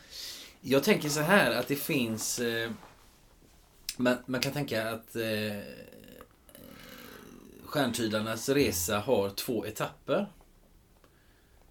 [0.61, 2.39] Jag tänker så här att det finns...
[2.39, 2.71] Eh,
[3.97, 5.21] man, man kan tänka att eh,
[7.63, 10.27] Stjärntydarnas resa har två etapper.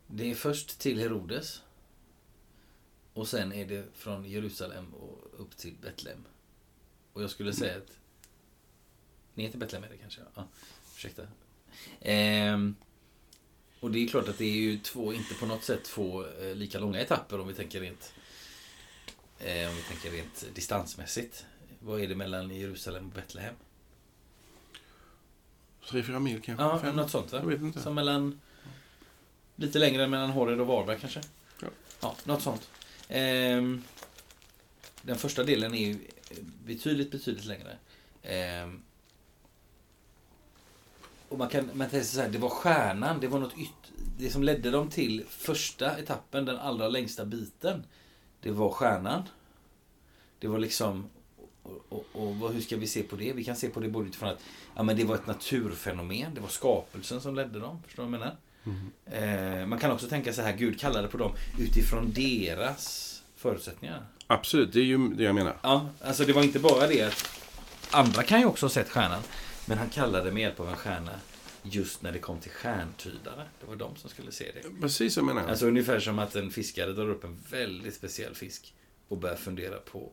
[0.07, 1.63] Det är först till Herodes.
[3.15, 6.25] Och sen är det från Jerusalem och upp till Betlehem.
[7.13, 7.99] Och jag skulle säga att...
[9.35, 10.21] Ner till Betlehem är det kanske?
[10.35, 10.47] Ja,
[10.97, 11.23] ursäkta.
[12.01, 12.75] Ehm,
[13.87, 16.55] och det är klart att det är ju två, inte på något sätt två eh,
[16.55, 18.13] lika långa etapper om vi tänker rent
[19.39, 21.47] eh, om vi tänker rent distansmässigt.
[21.79, 23.55] Vad är det mellan Jerusalem och Betlehem?
[25.89, 26.65] Tre, fyra mil kanske?
[26.65, 26.97] Ja, Fem?
[26.97, 27.39] något sånt va?
[27.39, 27.81] Jag vet inte.
[27.83, 28.41] Som mellan...
[29.57, 31.21] Lite längre än mellan Horred och Varberg kanske?
[31.61, 31.69] Ja.
[32.01, 32.71] Ja, något sånt.
[33.09, 33.83] Ehm,
[35.03, 35.99] den första delen är ju
[36.65, 37.77] betydligt, betydligt längre.
[38.23, 38.83] Ehm,
[41.29, 44.31] och man kan man säga så här, det var stjärnan, det var något yt, Det
[44.31, 47.85] som ledde dem till första etappen, den allra längsta biten.
[48.41, 49.23] Det var stjärnan.
[50.39, 51.11] Det var liksom...
[51.63, 53.33] Och, och, och hur ska vi se på det?
[53.33, 54.41] Vi kan se på det både utifrån att
[54.77, 56.35] ja, men det var ett naturfenomen.
[56.35, 57.83] Det var skapelsen som ledde dem.
[57.87, 58.37] Förstår du vad jag menar?
[59.61, 64.07] Eh, man kan också tänka så här, Gud kallade på dem utifrån deras förutsättningar.
[64.27, 65.57] Absolut, det är ju det jag menar.
[65.63, 67.41] Ja, alltså det var inte bara det att
[67.91, 69.23] andra kan ju också ha sett stjärnan.
[69.67, 71.21] Men han kallade med hjälp av en stjärna
[71.63, 73.45] just när det kom till stjärntydare.
[73.61, 74.81] Det var de som skulle se det.
[74.81, 75.49] Precis så menar.
[75.49, 78.75] Alltså ungefär som att en fiskare drar upp en väldigt speciell fisk
[79.09, 80.13] och börjar fundera på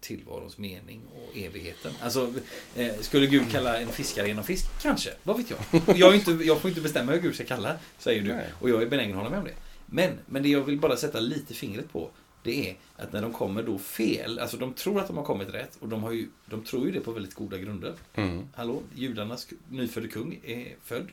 [0.00, 1.92] tillvarons mening och evigheten.
[2.02, 2.32] Alltså,
[2.76, 4.66] eh, skulle Gud kalla en fiskare genom fisk?
[4.82, 5.82] Kanske, vad vet jag?
[5.96, 8.28] Jag, inte, jag får inte bestämma hur Gud ska kalla, säger du.
[8.28, 8.52] Nej.
[8.60, 9.54] Och jag är benägen att hålla med om det.
[9.86, 12.10] Men, men det jag vill bara sätta lite fingret på,
[12.42, 15.48] det är att när de kommer då fel, alltså de tror att de har kommit
[15.48, 17.94] rätt och de, har ju, de tror ju det på väldigt goda grunder.
[18.14, 18.48] Mm.
[18.54, 21.08] Hallå, judarnas nyfödde kung är född.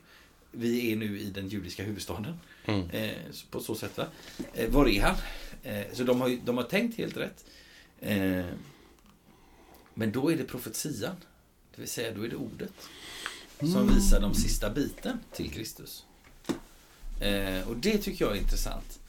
[0.51, 2.39] Vi är nu i den judiska huvudstaden.
[2.65, 2.89] Mm.
[2.89, 3.15] Eh,
[3.51, 3.97] på så sätt.
[3.97, 4.05] Va?
[4.53, 5.15] Eh, var är han?
[5.63, 7.45] Eh, så de har, de har tänkt helt rätt.
[7.99, 8.45] Eh,
[9.93, 11.15] men då är det profetian.
[11.75, 12.73] Det vill säga, då är det ordet.
[13.59, 16.05] Som visar de sista biten till Kristus.
[17.19, 18.99] Eh, och det tycker jag är intressant.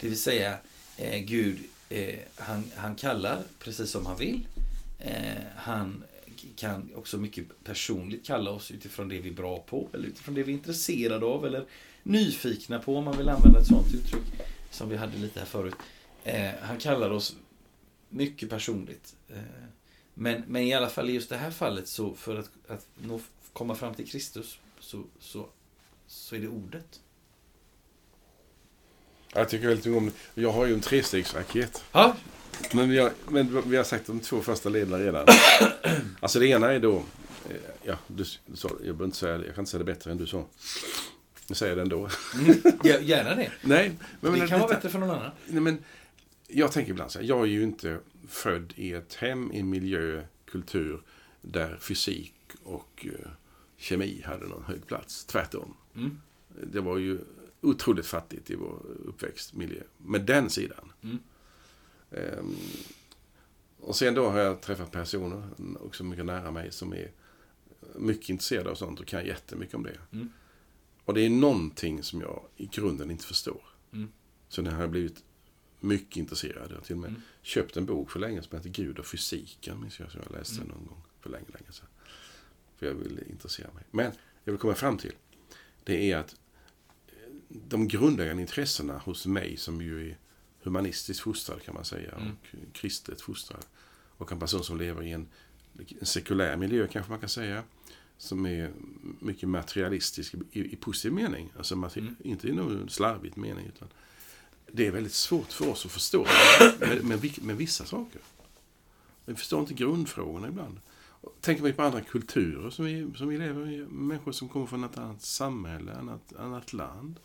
[0.00, 0.58] Det vill säga,
[0.96, 4.46] eh, Gud, eh, han, han kallar precis som han vill.
[4.98, 6.04] Eh, han
[6.56, 9.88] kan också mycket personligt kalla oss utifrån det vi är bra på.
[9.92, 11.46] Eller utifrån det vi är intresserade av.
[11.46, 11.64] Eller
[12.02, 14.22] nyfikna på, om man vill använda ett sånt uttryck.
[14.70, 15.74] Som vi hade lite här förut.
[16.24, 17.36] Eh, han kallar oss
[18.08, 19.16] mycket personligt.
[19.28, 19.36] Eh,
[20.14, 23.20] men, men i alla fall i just det här fallet så för att, att nå,
[23.52, 25.46] komma fram till Kristus så, så,
[26.06, 27.00] så är det ordet.
[29.34, 30.42] Jag tycker väldigt mycket om det.
[30.42, 31.84] Jag har ju en trestegsraket.
[31.92, 32.16] Ja,
[32.74, 35.26] Men vi har, men vi har sagt de två första leden redan.
[36.20, 36.96] Alltså det ena är då...
[37.50, 39.36] eh, Ja, du, du sa, jag behöver inte säga.
[39.36, 40.44] Jag kan inte säga det bättre än du sa.
[41.48, 42.08] Jag säger det ändå.
[42.34, 43.52] mm, gär- gärna det.
[43.62, 45.30] Nej, men, Det men, kan vara bättre för någon annan.
[45.46, 45.84] Nej, men
[46.48, 49.70] jag tänker ibland så här, jag är ju inte född i ett hem, i en
[49.70, 51.02] miljö, kultur
[51.42, 53.30] där fysik och eh,
[53.76, 55.24] kemi hade någon hög plats.
[55.24, 55.74] Tvärtom.
[55.96, 56.20] Mm.
[56.72, 57.18] Det var ju
[57.64, 59.82] otroligt fattigt i vår uppväxtmiljö.
[59.98, 60.92] Med den sidan.
[61.02, 61.18] Mm.
[62.10, 62.56] Ehm,
[63.80, 65.48] och sen då har jag träffat personer,
[65.80, 67.10] också mycket nära mig, som är
[67.94, 69.98] mycket intresserade av sånt och kan jättemycket om det.
[70.12, 70.32] Mm.
[71.04, 73.62] Och det är någonting som jag i grunden inte förstår.
[73.92, 74.08] Mm.
[74.48, 75.24] Så jag har blivit
[75.80, 76.70] mycket intresserad.
[76.70, 77.22] Jag har till och med Mm.
[77.42, 79.80] köpt en bok för länge som heter Gud och fysiken.
[79.80, 80.68] Minns jag, så jag läste Mm.
[80.68, 81.86] någon gång för länge, länge sedan.
[82.76, 83.84] För jag ville intressera mig.
[83.90, 84.12] Men
[84.44, 85.12] jag vill komma fram till.
[85.84, 86.36] Det är att
[87.68, 90.16] de grundläggande intressena hos mig som ju är
[90.62, 92.12] humanistiskt fostrad kan man säga.
[92.12, 92.28] Mm.
[92.28, 93.64] Och kristet fostrad.
[94.16, 95.26] Och en person som lever i en,
[96.00, 97.62] en sekulär miljö kanske man kan säga.
[98.18, 98.70] Som är
[99.20, 101.52] mycket materialistisk i, i positiv mening.
[101.58, 102.16] Alltså Mm.
[102.24, 103.66] inte i någon slarvigt mening.
[103.66, 103.88] Utan
[104.72, 106.26] det är väldigt svårt för oss att förstå
[106.80, 108.20] med, med, vi- med vissa saker.
[109.24, 110.80] Vi förstår inte grundfrågorna ibland.
[111.40, 114.84] Tänker man på andra kulturer som vi, som vi lever i, människor som kommer från
[114.84, 117.20] ett annat samhälle, annat, annat land.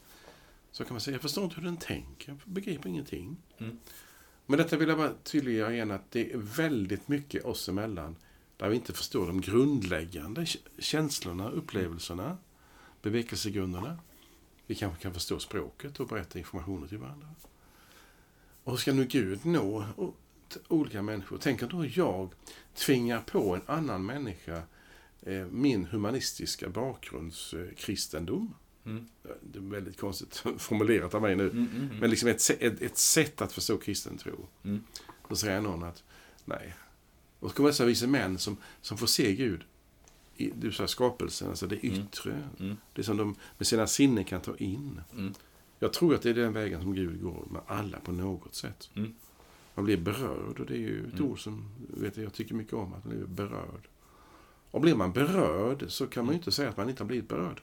[0.71, 3.37] Så kan man säga, jag förstår inte hur den tänker, jag begriper ingenting.
[3.57, 3.79] Mm.
[4.45, 8.15] Men detta vill jag bara tydliggöra igen att det är väldigt mycket oss emellan
[8.57, 10.45] där vi inte förstår de grundläggande
[10.77, 12.37] känslorna, upplevelserna,
[13.01, 13.99] bevekelsegrunderna.
[14.67, 17.27] Vi kanske kan förstå språket och berätta informationer till varandra.
[18.63, 19.85] Och hur ska nu Gud nå
[20.67, 21.37] olika människor?
[21.41, 22.29] Tänk då jag
[22.73, 24.61] tvingar på en annan människa
[25.21, 27.67] eh, min humanistiska bakgrunds eh.
[28.85, 29.05] Mm.
[29.41, 31.49] Det är väldigt konstigt formulerat av mig nu.
[31.49, 31.97] Mm, mm, mm.
[31.99, 34.47] Men liksom ett, ett, ett sätt att förstå kristen tro.
[34.63, 34.83] Mm.
[35.27, 36.03] Då säger någon att
[36.45, 36.73] nej.
[37.39, 39.63] Och så kommer dessa vise män som, som får se Gud
[40.37, 42.49] i du sa skapelsen, alltså det yttre.
[42.59, 42.77] Mm.
[42.93, 45.01] Det som de med sina sinnen kan ta in.
[45.13, 45.33] Mm.
[45.79, 48.89] Jag tror att det är den vägen som Gud går med alla på något sätt.
[48.95, 49.13] Mm.
[49.75, 51.31] Man blir berörd och det är ju ett Mm.
[51.31, 53.87] ord som vet jag, jag tycker mycket om, att man blir berörd.
[54.71, 57.29] Och blir man berörd så kan man ju inte säga att man inte har blivit
[57.29, 57.61] berörd.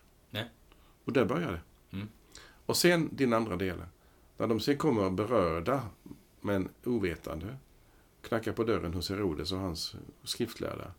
[1.07, 1.61] Och där börjar det.
[1.97, 2.09] Mm.
[2.67, 3.79] Och sen din andra del.
[4.39, 5.83] När de sen kommer berörda,
[6.41, 7.57] men ovetande,
[8.23, 10.91] knackar på dörren hos Herodes och hans skriftlärda.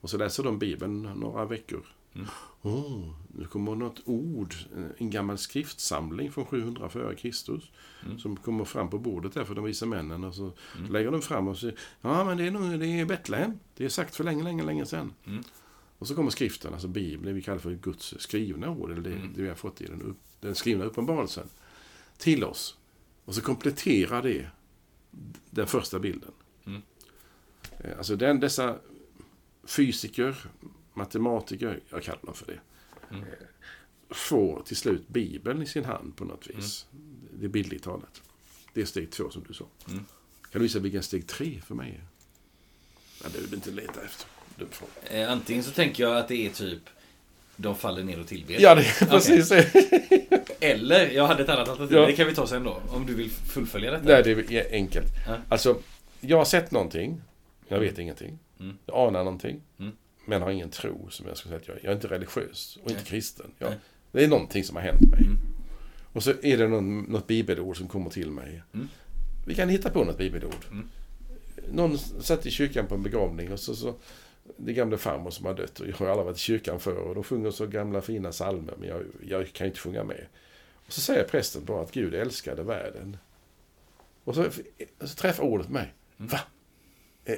[0.00, 1.86] Och så läser de Bibeln några veckor.
[2.14, 2.26] Mm.
[2.62, 4.54] Oh, nu kommer något ord,
[4.98, 7.70] en gammal skriftsamling från 700 före Kristus.
[8.04, 8.18] Mm.
[8.18, 10.24] Som kommer fram på bordet där för de visa männen.
[10.24, 10.92] Och så Mm.
[10.92, 13.58] lägger de fram och säger ja men det är, nog, det är Betlehem.
[13.76, 15.12] Det är sagt för länge, länge, länge sedan.
[16.00, 16.04] Mm.
[16.04, 19.32] Och så kommer skriften, alltså Bibeln, vi kallar för Guds skrivna ord, eller det, Mm.
[19.36, 21.48] det vi har fått i den, upp, den skrivna uppenbarelsen,
[22.18, 22.76] till oss.
[23.24, 24.46] Och så kompletterar det
[25.50, 26.30] den första bilden.
[26.66, 26.82] Mm.
[27.78, 28.78] Eh, Alltså den, dessa
[29.64, 30.36] fysiker,
[30.94, 32.60] matematiker, jag kallar dem för det,
[33.10, 33.22] Mm.
[33.22, 33.28] eh,
[34.10, 36.86] får till slut Bibeln i sin hand på något vis.
[37.38, 38.22] Det är bildligt talat.
[38.74, 39.66] Det är steg två som du sa.
[39.88, 40.04] Mm.
[40.50, 42.04] Kan du visa vilken steg tre för mig är?
[43.22, 44.26] Ja, det vill du inte leta efter.
[44.60, 45.22] Dum fråga.
[45.22, 46.82] Eh, antingen så tänker jag att det är typ
[47.56, 48.56] de faller ner och tillber.
[48.58, 49.70] Ja, det är precis det.
[50.60, 51.96] Eller, jag hade ett annat alternativ.
[51.96, 52.06] Ja.
[52.06, 52.82] Det kan vi ta sen då.
[52.88, 54.04] Om du vill fullfölja detta.
[54.04, 55.12] Nej, det är enkelt.
[55.26, 55.36] Ja.
[55.48, 55.78] Alltså,
[56.20, 57.20] jag har sett någonting.
[57.68, 58.38] Jag vet ingenting.
[58.60, 58.76] Mm.
[58.86, 59.60] Jag anar någonting.
[59.78, 59.92] Mm.
[60.24, 61.80] Men har ingen tro som jag skulle säga att jag är.
[61.82, 63.10] Jag är inte religiös och inte Nej.
[63.10, 63.46] kristen.
[63.58, 63.72] Jag,
[64.12, 65.20] det är någonting som har hänt mig.
[65.20, 65.38] Mm.
[66.12, 68.62] Och så är det någon, något bibelord som kommer till mig.
[68.74, 68.88] Mm.
[69.46, 70.64] Vi kan hitta på något bibelord.
[70.70, 70.88] Mm.
[71.72, 73.94] Någon satt i kyrkan på en begravning och så, så
[74.56, 77.14] det gamla farmor som har dött och jag har aldrig varit i kyrkan förr och
[77.14, 80.26] de sjunger så gamla fina psalmer men jag, jag kan inte sjunga med.
[80.86, 83.16] Och så säger prästen bara att Gud älskade världen.
[84.24, 84.46] Och så,
[85.00, 85.94] så träffar ordet mig.
[86.18, 86.28] Mm.
[86.28, 86.40] Va?
[87.24, 87.34] Eh,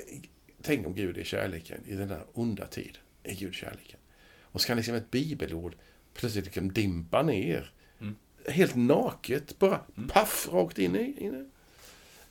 [0.62, 2.98] Tänk om Gud är kärleken i den där onda tid.
[3.22, 3.98] Är Gud kärleken?
[4.42, 5.75] Och så kan liksom ett bibelord
[6.14, 7.72] plötsligt liksom dimpa ner.
[8.01, 8.16] Mm.
[8.46, 10.09] Helt naket, bara Mm.
[10.09, 11.14] paff, rakt in i.
[11.18, 11.35] In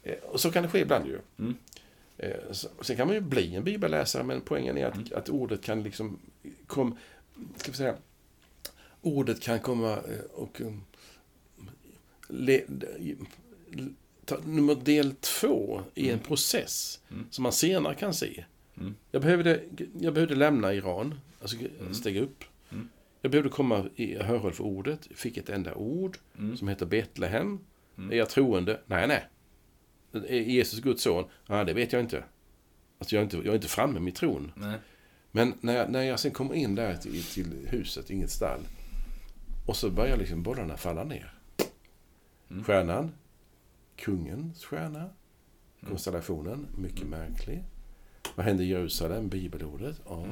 [0.03, 0.09] i.
[0.09, 1.19] Eh, Och så kan det ske ibland ju.
[1.39, 1.55] Mm.
[2.21, 5.07] Eh, Sen kan man ju bli en bibelläsare, men poängen är att, Mm.
[5.15, 6.19] att ordet kan liksom...
[6.67, 6.97] Kom,
[7.55, 7.95] ska vi säga,
[9.01, 10.61] ordet kan komma eh, och...
[10.61, 10.83] um,
[12.33, 12.61] Le,
[14.25, 16.25] ta, nummer del två i en Mm.
[16.25, 17.25] process Mm.
[17.29, 18.45] som man senare kan se.
[18.77, 18.95] Mm.
[19.11, 19.59] Jag, behövde,
[19.99, 21.93] jag behövde lämna Iran, alltså Mm.
[21.93, 22.43] stega upp.
[22.71, 22.89] Mm.
[23.21, 26.17] Jag behövde komma i hörhåll för ordet, fick ett enda ord
[26.57, 27.59] som heter Betlehem.
[28.11, 28.79] Är jag troende?
[28.85, 29.27] Nej, nej.
[30.13, 31.25] Är Jesus Guds son?
[31.47, 32.23] Ja, det vet jag inte.
[32.99, 34.51] Alltså, jag, är inte jag är inte framme med tron.
[34.55, 34.77] Nej.
[35.31, 38.59] Men när jag, när jag sen kommer in där till, till huset, inget stall.
[39.67, 41.33] Och så börjar liksom bollarna falla ner.
[42.51, 42.63] Mm.
[42.63, 43.11] Stjärnan,
[43.95, 45.09] kungens stjärna,
[45.79, 45.89] Mm.
[45.91, 47.63] konstellationen, mycket märklig.
[48.35, 49.29] Vad händer i Jerusalem?
[49.29, 50.01] Bibelordet.
[50.05, 50.25] Ja,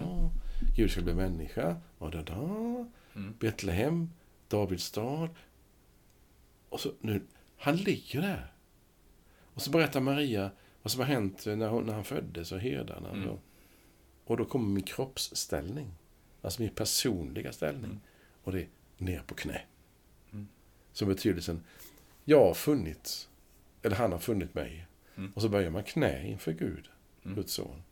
[0.75, 1.75] Gud ska bli människa.
[1.99, 2.35] Ja, da, da.
[3.15, 3.33] Mm.
[3.39, 4.09] Betlehem,
[4.47, 5.29] Davids stad.
[6.69, 7.21] Och så nu,
[7.57, 8.53] han ligger där.
[9.59, 13.09] Och så berättar Maria vad som har hänt när, hon, när han föddes och herdarna.
[13.09, 13.29] Mm.
[13.29, 13.39] Och,
[14.25, 15.91] och då kommer min kroppsställning.
[16.41, 17.85] Alltså min personliga ställning.
[17.85, 17.99] Mm.
[18.43, 18.67] Och det är
[18.97, 19.61] ner på knä.
[20.31, 20.47] Mm.
[20.93, 21.63] Som betydelsen,
[22.25, 23.29] jag har funnit,
[23.81, 24.87] eller han har funnit mig.
[25.17, 25.31] Mm.
[25.35, 26.89] Och så böjer man knä inför Gud,
[27.23, 27.35] Mm.
[27.35, 27.83] Guds son.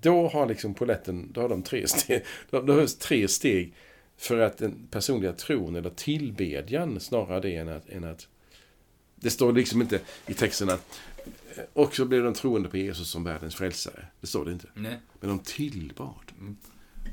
[0.00, 3.74] Då har liksom poletten, då har de tre steg, då behövs tre steg
[4.16, 8.28] för att den personliga tron eller tillbedjan snarare det än att, än att
[9.20, 11.00] det står liksom inte i texten att
[11.56, 14.06] eh, och så blev de troende på Jesus som världens frälsare.
[14.20, 14.68] Det står det inte.
[14.74, 15.00] Nej.
[15.20, 16.32] Men de tillbad.
[16.40, 16.56] Mm.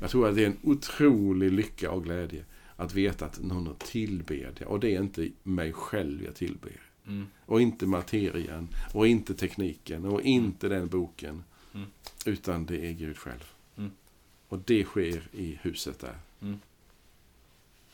[0.00, 2.44] Jag tror att det är en otrolig lycka och glädje
[2.76, 4.68] att veta att någon har tillbedja.
[4.68, 6.72] Och det är inte mig själv jag tillber.
[7.06, 7.26] Mm.
[7.46, 8.68] Och inte materien.
[8.92, 10.04] Och inte tekniken.
[10.04, 11.44] Och inte den boken.
[11.74, 11.86] Mm.
[12.26, 13.44] Utan det är Gud själv.
[13.76, 13.90] Mm.
[14.48, 16.18] Och det sker i huset där.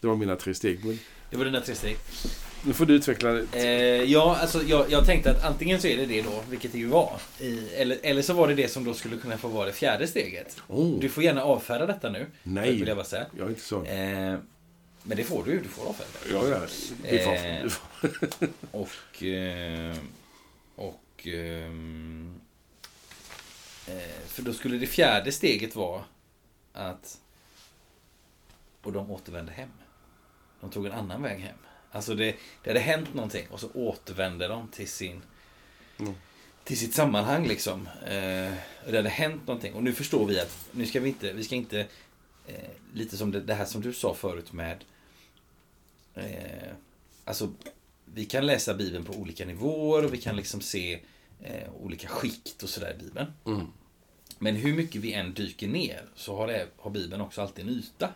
[0.02, 0.84] Det var mina tre steg.
[0.84, 0.98] Men
[1.30, 1.96] Det var dina tre steg.
[2.64, 3.46] nu får du utveckla det.
[3.54, 6.78] Eh, ja, alltså jag, jag tänkte att antingen så är det det då, vilket det
[6.78, 7.20] ju var.
[7.40, 10.06] I, eller, eller så var det det som då skulle kunna få vara det fjärde
[10.06, 10.56] steget.
[10.68, 12.26] Oh, Du får gärna avfärda detta nu.
[12.42, 13.26] nej, Vill jag bara säga.
[13.36, 13.84] jag är inte så.
[13.84, 14.38] Eh,
[15.04, 16.08] men det får du Du får avfärda.
[16.32, 16.66] Ja, ja.
[17.02, 19.22] Det är Eh, får- Och...
[19.22, 19.96] Eh,
[20.76, 21.26] och...
[21.26, 22.40] ehm,
[23.86, 23.94] eh,
[24.26, 26.02] för då skulle det fjärde steget vara
[26.72, 27.18] att...
[28.82, 29.68] Och de återvände hem.
[30.62, 31.57] De tog en annan väg hem.
[31.90, 35.22] Alltså det, det hade hänt någonting och så återvände de till sin
[36.01, 36.14] Mm.
[36.64, 37.88] till sitt sammanhang liksom.
[38.07, 38.53] Eh,
[38.90, 39.75] det hade hänt någonting.
[39.75, 41.81] Och nu förstår vi att nu ska vi inte, vi ska inte
[42.46, 44.85] eh, lite som det, det här som du sa förut med
[46.14, 46.72] eh,
[47.25, 47.53] alltså
[48.05, 51.01] vi kan läsa Bibeln på olika nivåer och vi kan liksom se
[51.42, 53.33] eh, olika skikt och sådär i Bibeln.
[53.46, 53.66] Mm.
[54.38, 57.70] Men hur mycket vi än dyker ner så har, det, har Bibeln också alltid en
[57.75, 58.09] yta.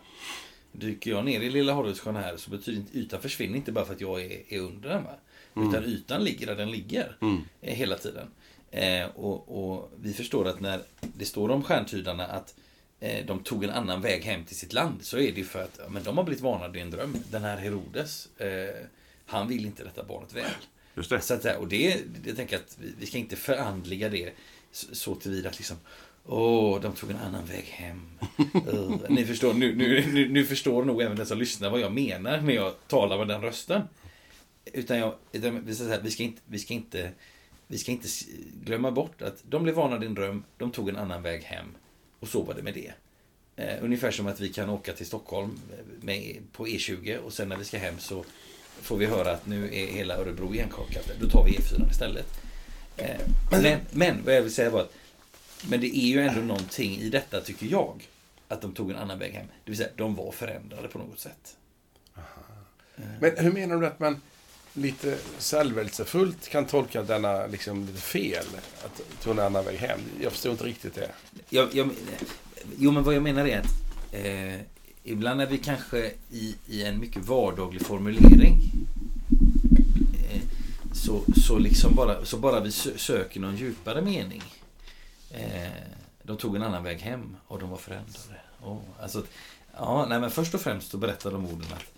[0.78, 3.94] Dyker jag ner i Lilla Horrelsjön här så betyder inte ytan försvinner inte bara för
[3.94, 5.04] att jag är, är under den.
[5.04, 5.14] Va?
[5.56, 7.42] Utan ytan ligger där den ligger Mm.
[7.60, 8.28] eh, hela tiden.
[8.70, 12.54] Eh, och, och vi förstår att när det står om stjärntydarna att
[13.00, 15.80] eh, de tog en annan väg hem till sitt land så är det för att
[15.90, 17.16] men de har blivit varnade i en dröm.
[17.30, 18.86] Den här Herodes, eh,
[19.26, 20.50] han vill inte detta barnet väl.
[20.94, 21.20] Just det.
[21.20, 24.32] Så att, och det, jag tänker att vi, vi ska inte förandliga det
[24.72, 25.76] så, så tillvida att liksom
[26.28, 28.00] Åh, de tog en annan väg hem.
[28.72, 31.92] Uh, ni förstår, nu, nu, nu, nu förstår nog även den som lyssnar vad jag
[31.92, 33.82] menar när jag talar med den rösten.
[34.64, 37.10] Utan jag, vi, ska säga, vi, ska inte, vi, ska inte,
[37.66, 38.08] vi ska inte
[38.64, 41.66] glömma bort att de blev varnade i en dröm, de tog en annan väg hem.
[42.20, 42.92] Och så var det med det.
[43.56, 45.58] Eh, ungefär som att vi kan åka till Stockholm
[46.00, 48.24] med, på E20 och sen när vi ska hem så
[48.82, 51.10] får vi höra att nu är hela Örebro igenkakat.
[51.20, 52.26] Då tar vi E4 istället.
[52.96, 54.92] Eh, men, men vad jag vill säga var att
[55.68, 58.08] men det är ju ändå någonting i detta, tycker jag,
[58.48, 59.46] att de tog en annan väg hem.
[59.64, 61.56] Det vill säga, de var förändrade på något sätt.
[63.20, 64.20] Men hur menar du att man
[64.72, 68.46] lite salvelsefullt kan tolka denna liksom lite fel?
[68.84, 70.00] Att ta en annan väg hem?
[70.20, 71.10] Jag förstår inte riktigt det.
[71.48, 71.90] Jag, jag,
[72.78, 73.66] jo, men vad jag menar är att
[74.12, 74.60] eh,
[75.04, 78.60] ibland är vi kanske i, i en mycket vardaglig formulering.
[80.30, 80.40] Eh,
[80.92, 84.42] så, så, liksom bara, så bara vi sö- söker någon djupare mening.
[85.36, 85.70] Eh,
[86.22, 88.40] de tog en annan väg hem och de var förändrade.
[88.62, 89.22] Oh, alltså,
[89.76, 91.92] ja, nej, men först och främst så berättar de orden att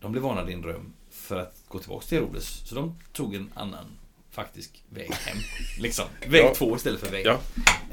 [0.00, 2.68] de blev varnade i en dröm för att gå tillbaka till Herodes.
[2.68, 3.84] Så de tog en annan
[4.30, 5.36] faktisk väg hem.
[5.78, 6.04] Liksom.
[6.26, 6.54] Väg Ja.
[6.54, 7.38] två istället för väg Ja.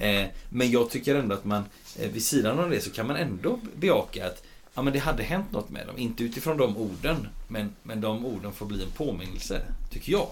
[0.04, 1.64] Eh, men jag tycker ändå att man,
[2.00, 5.24] eh, vid sidan av det så kan man ändå bejaka att ja, men det hade
[5.24, 5.98] hänt något med dem.
[5.98, 10.28] Inte utifrån de orden, men, men de orden får bli en påminnelse, tycker jag.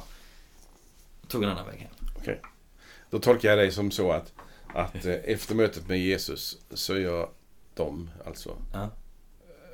[1.27, 1.91] Tog en annan väg hem.
[2.17, 2.41] Okej.
[3.09, 4.33] Då tolkar jag dig som så att,
[4.73, 7.27] att eh, efter mötet med Jesus så är
[7.73, 8.89] de alltså Ja.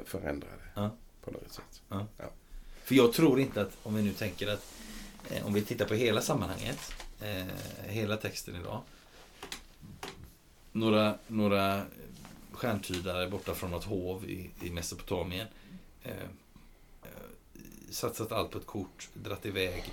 [0.05, 0.89] förändrade Ja.
[1.23, 1.81] på något sätt.
[2.83, 4.65] För jag tror inte att, om vi nu tänker att,
[5.29, 7.45] eh, om vi tittar på hela sammanhanget, eh,
[7.87, 8.81] hela texten idag.
[10.71, 11.83] Några, några
[12.51, 15.47] stjärntydare borta från något hov i, i Mesopotamien.
[16.03, 16.11] Eh,
[17.91, 19.83] satsat allt på ett kort, dratt iväg.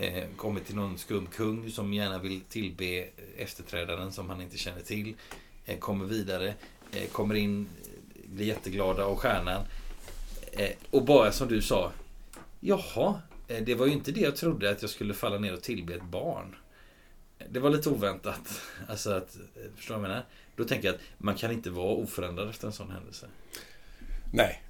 [0.00, 4.82] Eh, kommit till någon skum kung som gärna vill tillbe efterträdaren som han inte känner
[4.82, 5.14] till.
[5.64, 6.54] Eh, kommer vidare,
[6.92, 7.68] eh, kommer in,
[8.24, 9.62] blir jätteglada av stjärnan.
[10.52, 11.92] Eh, och bara som du sa,
[12.60, 15.62] Jaha, eh, det var ju inte det jag trodde att jag skulle falla ner och
[15.62, 16.56] tillbe ett barn.
[17.50, 18.60] Det var lite oväntat.
[18.88, 20.26] Alltså att, eh, förstår du vad jag menar?
[20.56, 23.26] Då tänker jag att man kan inte vara oförändrad efter en sån händelse.
[24.32, 24.62] Nej.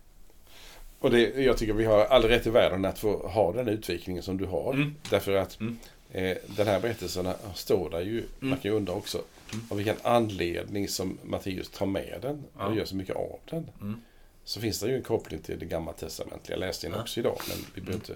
[0.99, 4.23] Och det, jag tycker vi har all rätt i världen att få ha den utvecklingen
[4.23, 4.73] som du har.
[4.75, 4.95] Mm.
[5.11, 5.79] Därför att Mm.
[6.11, 9.65] eh, den här berättelsen står där ju, man kan ju undra också, Mm.
[9.71, 12.75] av vilken anledning som Matteus tar med den och Ja.
[12.77, 13.71] gör så mycket av den.
[13.81, 14.01] Mm.
[14.45, 16.57] Så finns det ju en koppling till det gamla testamentliga.
[16.57, 17.03] Jag läste den Ja.
[17.03, 18.15] också idag, men vi behöver inte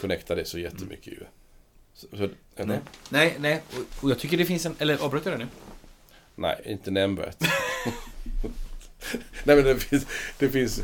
[0.00, 1.18] connecta det så jättemycket ju.
[1.94, 2.28] Så, så?
[2.56, 2.78] Nej,
[3.10, 3.62] nej, nej.
[3.70, 4.74] Och, och jag tycker det finns en...
[4.78, 5.46] Eller avbröt jag det nu?
[6.34, 7.36] Nej, inte nämnvärt.
[9.44, 10.06] Nej, men det finns...
[10.38, 10.82] Det, finns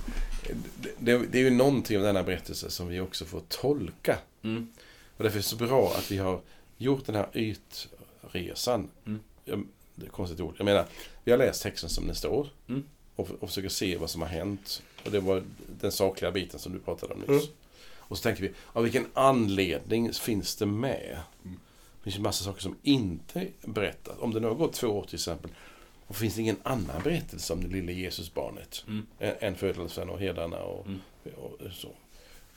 [0.98, 4.18] det, det är ju någonting av denna berättelse som vi också får tolka.
[4.42, 4.68] Mm.
[5.16, 6.40] Och därför är det så bra att vi har
[6.78, 8.88] gjort den här ytresan.
[9.06, 9.20] Mm.
[9.44, 10.54] Jag, det är konstigt ord.
[10.59, 10.87] Jag menar,
[11.24, 12.48] vi har läst texten som den står.
[12.68, 12.85] Mm.
[13.16, 14.82] Och, och försöker se vad som har hänt.
[15.04, 15.42] Och det var
[15.80, 17.28] den sakliga biten som du pratade om nyss.
[17.28, 17.54] Mm.
[18.09, 21.18] Och så tänker vi, av vilken anledning finns det med?
[21.44, 21.56] Mm.
[21.98, 24.14] Det finns ju massa saker som inte berättas.
[24.18, 25.50] Om det nu har gått två år till exempel.
[26.07, 28.85] Och finns det ingen annan berättelse om det lilla Jesusbarnet?
[28.88, 29.07] Mm.
[29.19, 31.01] Än, födelsen och herdarna och, Mm.
[31.37, 31.90] och så.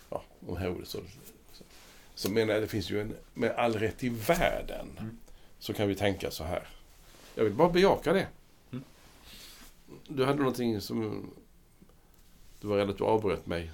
[0.09, 0.99] Ja, om Herodes så.
[2.15, 4.87] Så menar jag, det finns ju en, med all rätt i världen.
[4.99, 5.17] Mm.
[5.59, 6.67] Så kan vi tänka så här.
[7.35, 8.27] Jag vill bara bejaka det.
[8.71, 8.83] Mm.
[10.07, 11.29] Du hade någonting som...
[12.61, 13.71] Du var rädd att du avbröt mig.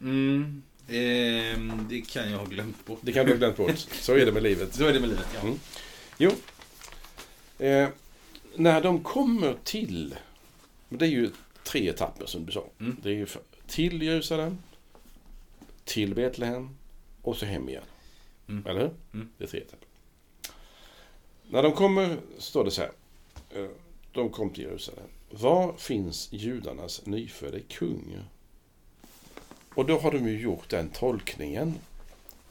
[0.00, 0.62] Mm.
[0.88, 2.98] Ehm, det kan jag ha glömt bort.
[3.02, 3.78] Det kan du ha glömt bort.
[3.78, 4.74] Så är det med livet.
[4.74, 5.40] Så är det med livet, ja.
[5.40, 5.58] Mm.
[6.18, 6.30] Jo.
[7.58, 7.88] Eh,
[8.58, 10.16] när de kommer till...
[10.88, 11.30] Det är ju
[11.64, 12.64] tre etapper som du sa.
[12.80, 12.96] Mm.
[13.02, 13.26] Det är ju
[13.66, 14.58] till Jerusalem,
[15.84, 16.76] till Betlehem
[17.22, 17.82] och så hem igen.
[18.48, 18.66] Mm.
[18.66, 18.90] Eller hur?
[19.14, 19.28] Mm.
[19.38, 19.88] Det är tre etapper.
[21.50, 22.90] När de kommer, står det så här.
[23.54, 23.68] eh,
[24.12, 25.04] De kom till Jerusalem.
[25.30, 28.18] Var finns judarnas nyfödde kung?
[29.74, 31.74] Och då har de ju gjort den tolkningen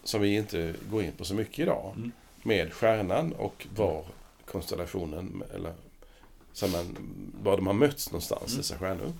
[0.04, 1.94] som vi inte går in på så mycket idag.
[1.96, 2.12] Mm.
[2.44, 4.06] Med stjärnan och var
[4.46, 5.74] konstellationen, eller
[6.56, 6.98] så man,
[7.44, 8.58] var de har mötts någonstans, Mm.
[8.58, 9.14] dessa stjärnor.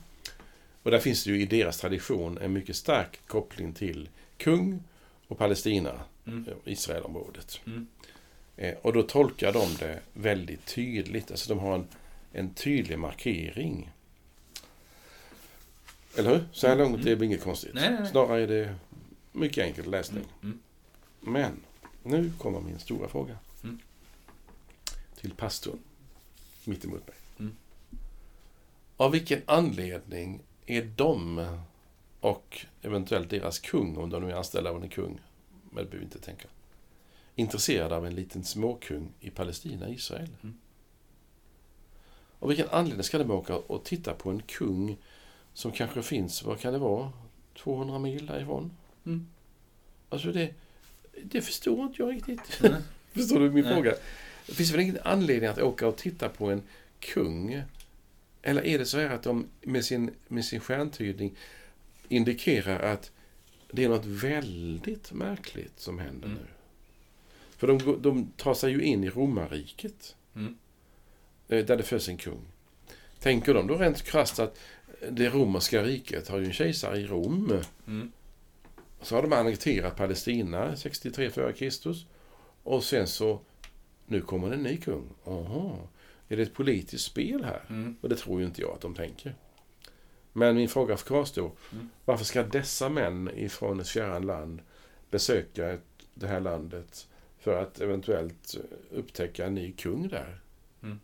[0.84, 4.84] Och där finns det ju i deras tradition en mycket stark koppling till kung
[5.28, 6.46] och Palestina, Mm.
[6.66, 7.60] Israelområdet.
[7.66, 7.88] Mm.
[8.58, 11.32] Eh, och då tolkar de det väldigt tydligt.
[11.32, 11.88] Alltså de har en,
[12.32, 13.92] en tydlig markering.
[16.18, 16.46] Eller hur?
[16.52, 17.74] Så här långt är det inget konstigt.
[17.74, 18.12] Nej, nej, nej.
[18.12, 18.76] Snarare är det
[19.32, 20.24] mycket enkel läsning.
[20.44, 20.60] Mm.
[21.20, 21.60] Men
[22.04, 23.38] nu kommer min stora fråga.
[23.64, 23.80] Mm.
[25.22, 25.80] Till pastorn
[26.64, 27.16] mitt emot mig.
[28.98, 29.06] Mm.
[29.06, 31.48] Av vilken anledning är de
[32.20, 35.20] och eventuellt deras kung, om de nu är anställda av en kung,
[35.70, 36.48] men det behöver vi inte tänka,
[37.36, 40.30] intresserade av en liten småkung i Palestina, Israel?
[40.44, 40.58] Mm.
[42.40, 44.98] Av vilken anledning ska de åka och titta på en kung
[45.54, 47.12] som kanske finns, vad kan det vara,
[47.58, 48.72] 200 mil därifrån?
[49.06, 49.28] Mm.
[50.10, 50.54] Alltså det,
[51.24, 52.60] det förstår inte jag riktigt.
[52.62, 52.82] Nej.
[53.14, 53.74] Förstår du min Nej.
[53.74, 53.94] fråga?
[54.48, 56.64] Det finns väl ingen anledning att åka och titta på en
[57.00, 57.64] kung?
[58.48, 61.36] Eller är det så här att de med sin, med sin stjärntydning
[62.10, 63.12] indikerar att
[63.72, 66.38] det är något väldigt märkligt som händer Mm.
[66.40, 66.48] nu?
[67.58, 70.16] För de, de tar sig ju in i romarriket.
[70.36, 70.58] Mm.
[71.48, 72.42] eh, Där det föds en kung.
[73.20, 74.58] Tänker de då rent krasst att
[75.12, 77.62] det romerska riket har ju en kejsare i Rom.
[77.88, 78.12] Mm.
[79.02, 81.96] Så har de annekterat Palestina 63 f.Kr.
[82.64, 83.40] Och sen så,
[84.06, 85.04] nu kommer det en ny kung.
[85.26, 85.78] Aha,
[86.30, 87.62] är det ett politiskt spel här?
[87.70, 87.96] Mm.
[88.02, 89.36] Och det tror ju inte jag att de tänker.
[90.34, 91.52] Men min fråga kvarstår.
[91.72, 91.90] Mm.
[92.06, 94.62] Varför ska dessa män ifrån ett fjärran land
[95.10, 95.78] besöka
[96.14, 97.08] det här landet
[97.40, 98.56] för att eventuellt
[98.92, 100.40] upptäcka en ny kung där?
[100.84, 101.00] Mm.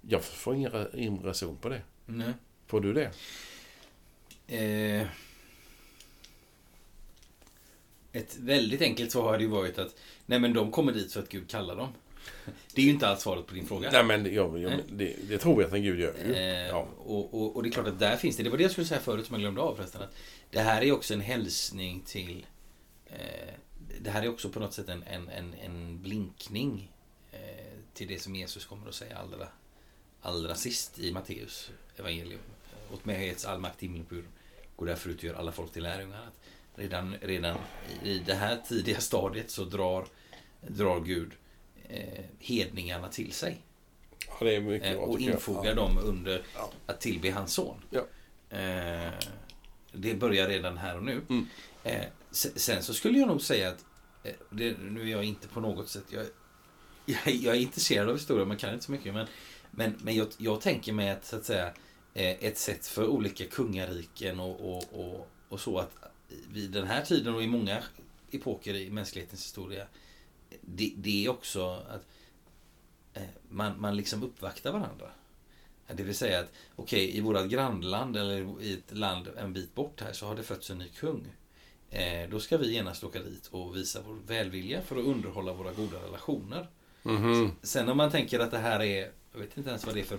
[0.00, 1.82] Jag får ingen, ingen reson på det.
[2.06, 2.32] Nej.
[2.66, 3.10] Får du det?
[4.46, 5.06] Eh,
[8.12, 9.94] ett väldigt enkelt svar hade ju varit att
[10.26, 11.92] nej men de kommer dit för att Gud kallar dem.
[12.74, 13.90] Det är ju inte alls svaret på din fråga.
[13.92, 14.84] Nej, men jag, jag, Nej.
[14.88, 16.34] det, det tror jag att en gud gör ju.
[16.34, 16.88] Eh, Ja.
[16.98, 18.86] och, och, och det är klart att där finns det, det var det jag skulle
[18.86, 20.02] säga förut som jag glömde av förresten.
[20.02, 20.14] Att
[20.50, 22.46] det här är också en hälsning till
[23.06, 23.54] eh,
[24.00, 26.92] Det här är också på något sätt en, en, en, en blinkning
[27.32, 27.38] eh,
[27.94, 29.48] till det som Jesus kommer att säga allra,
[30.22, 32.40] allra sist i Matteus evangelium.
[32.92, 34.30] Åt mig har getts all makt himlen på jorden.
[34.76, 36.18] Gå därför ut och gör alla folk till lärjungar.
[36.26, 36.40] Att
[36.74, 37.56] redan, redan
[38.04, 40.06] i det här tidiga stadiet så drar,
[40.68, 41.32] drar Gud
[41.92, 43.60] eh, hedningarna till sig.
[44.26, 45.34] Ja, det är mycket Eh, bra, och tycker jag.
[45.36, 46.72] infogar dem under Ja.
[46.86, 47.76] att tillbe hans son.
[47.90, 48.00] Ja.
[48.58, 49.12] Eh,
[49.92, 51.20] det börjar redan här och nu.
[51.28, 51.46] Mm.
[51.84, 53.84] Eh, se- sen så skulle jag nog säga att,
[54.24, 56.26] eh, det, nu är jag inte på något sätt, jag,
[57.06, 59.26] jag, jag är intresserad av historia, man kan inte så mycket, men,
[59.70, 61.66] men, men jag, jag tänker mig att, så att säga,
[62.14, 65.96] eh, ett sätt för olika kungariken och, och, och, och så att
[66.52, 67.82] vid den här tiden och i många
[68.30, 69.86] epoker i mänsklighetens historia,
[70.60, 72.06] det, det är också att
[73.14, 75.10] eh, man, man liksom uppvaktar varandra.
[75.94, 80.00] Det vill säga att okej, i vårat grannland eller i ett land en bit bort
[80.00, 81.26] här så har det fötts en ny kung.
[81.90, 85.72] Eh, då ska vi genast åka dit och visa vår välvilja för att underhålla våra
[85.72, 86.68] goda relationer.
[87.02, 87.52] Mhm.
[87.62, 90.04] Sen om man tänker att det här är, jag vet inte ens vad det är
[90.04, 90.18] för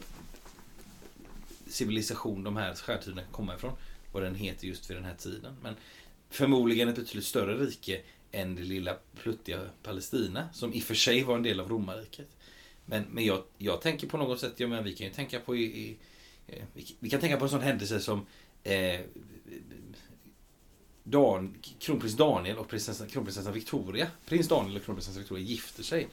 [1.68, 3.74] civilisation de här stjärntyderna kommer ifrån.
[4.12, 5.56] Vad den heter just vid den här tiden.
[5.62, 5.76] Men
[6.30, 8.02] förmodligen ett betydligt större rike
[8.32, 10.50] än det lilla pluttiga Palestina.
[10.54, 12.28] Som i och för sig var en del av romarriket.
[12.86, 15.56] Men, men jag, jag tänker på något sätt, ja, men vi kan ju tänka på
[15.56, 15.98] i, i,
[16.48, 18.26] eh, vi, vi kan tänka på en sån händelse som
[18.64, 19.00] eh,
[21.04, 24.08] Dan, kronprins Daniel och prinsessan, kronprinsessan Victoria.
[24.26, 26.08] Prins Daniel och kronprinsessan Victoria gifter sig.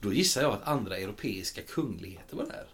[0.00, 2.66] Då gissar jag att andra europeiska kungligheter var där.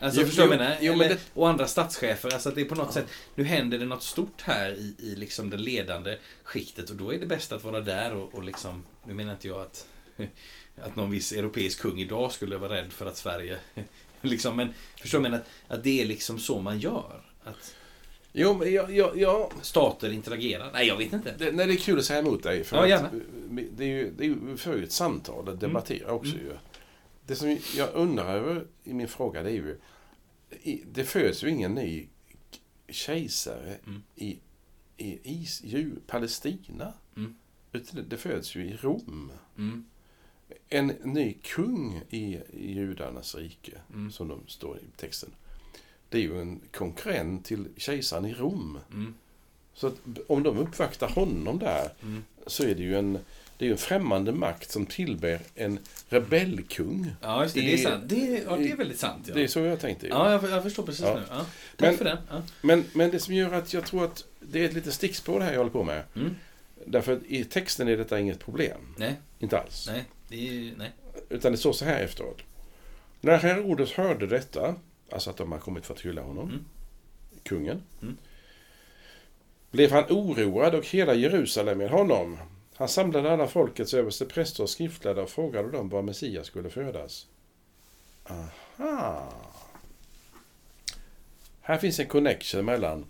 [0.00, 0.76] Alltså Jo, förstår jo, jag menar?
[0.80, 2.32] jo, Eller, det- Och andra statschefer.
[2.34, 5.14] Alltså att det är på något sätt, nu händer det något stort här i, i
[5.16, 8.82] liksom det ledande skiktet och då är det bäst att vara där och, och liksom,
[9.04, 9.86] nu menar inte jag att,
[10.82, 13.58] att någon viss europeisk kung idag skulle vara rädd för att Sverige,
[14.20, 15.44] liksom, men förstår du jag menar?
[15.68, 17.22] Att, att det är liksom så man gör.
[17.44, 17.74] Att
[18.32, 20.70] Jo, men jag, jag, jag, stater interagerar.
[20.72, 21.34] Nej, jag vet inte.
[21.38, 22.64] det, nej, det är kul att säga emot dig.
[22.64, 23.12] För Ja, att.
[23.70, 26.46] Det är ju, det är ju, för ett samtal och debatterar också Mm.
[26.46, 26.52] ju.
[27.28, 29.78] Det som jag undrar över i min fråga det är ju,
[30.62, 32.08] i- det föds ju ingen ny
[32.88, 34.02] kejsare Mm.
[34.16, 34.38] i,
[34.96, 36.92] i is, ju, Palestina.
[37.16, 37.36] Mm.
[37.72, 39.32] Utan det, föds ju i Rom.
[39.58, 39.84] Mm.
[40.68, 44.12] En ny kung i, i judarnas rike, Mm.
[44.12, 45.30] som de står i texten.
[46.08, 48.78] Det är ju en konkurrent till kejsaren i Rom.
[48.92, 49.14] Mm.
[49.74, 49.94] Så att
[50.26, 52.24] om de uppvaktar honom där Mm.
[52.46, 53.18] så är det ju en,
[53.58, 55.78] Det är ju en främmande makt som tillber en
[56.08, 57.12] rebellkung.
[57.20, 57.60] Ja, just det.
[57.60, 58.04] Det är sant.
[58.06, 59.24] Det är, ja, det är väldigt sant.
[59.28, 60.06] Ja, Det är så jag tänkte.
[60.08, 61.14] ja jag, jag förstår precis Ja.
[61.14, 61.22] nu.
[61.30, 61.36] Ja.
[61.36, 61.46] Tack
[61.88, 62.18] Men- för den.
[62.30, 62.42] Ja.
[62.62, 65.44] Men, men det som gör att jag tror att det är ett litet stickspår det
[65.44, 66.02] här jag håller på med.
[66.16, 66.34] Mm.
[66.86, 68.94] Därför i texten är detta inget problem.
[68.96, 69.88] Nej, Inte alls.
[69.92, 70.90] nej, det är, nej.
[71.28, 72.38] Utan det står så här efteråt.
[73.20, 74.74] När Herodes hörde detta,
[75.12, 76.64] alltså att de har kommit för att hylla honom, Mm.
[77.42, 78.16] kungen, Mm.
[79.70, 82.38] blev han oroad och hela Jerusalem med honom.
[82.78, 87.26] Han samlade alla folkets överste präster och skriftlärda och frågade dem var Messias skulle födas.
[88.24, 89.32] Aha.
[91.60, 93.04] Här finns en connection mellan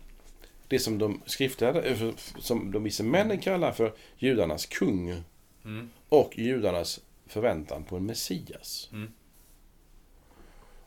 [0.68, 5.22] det som de skriftlärda, eh, som de vise männen kallar för judarnas kung
[5.64, 5.90] Mm.
[6.08, 8.88] och judarnas förväntan på en Messias.
[8.92, 9.12] Mm.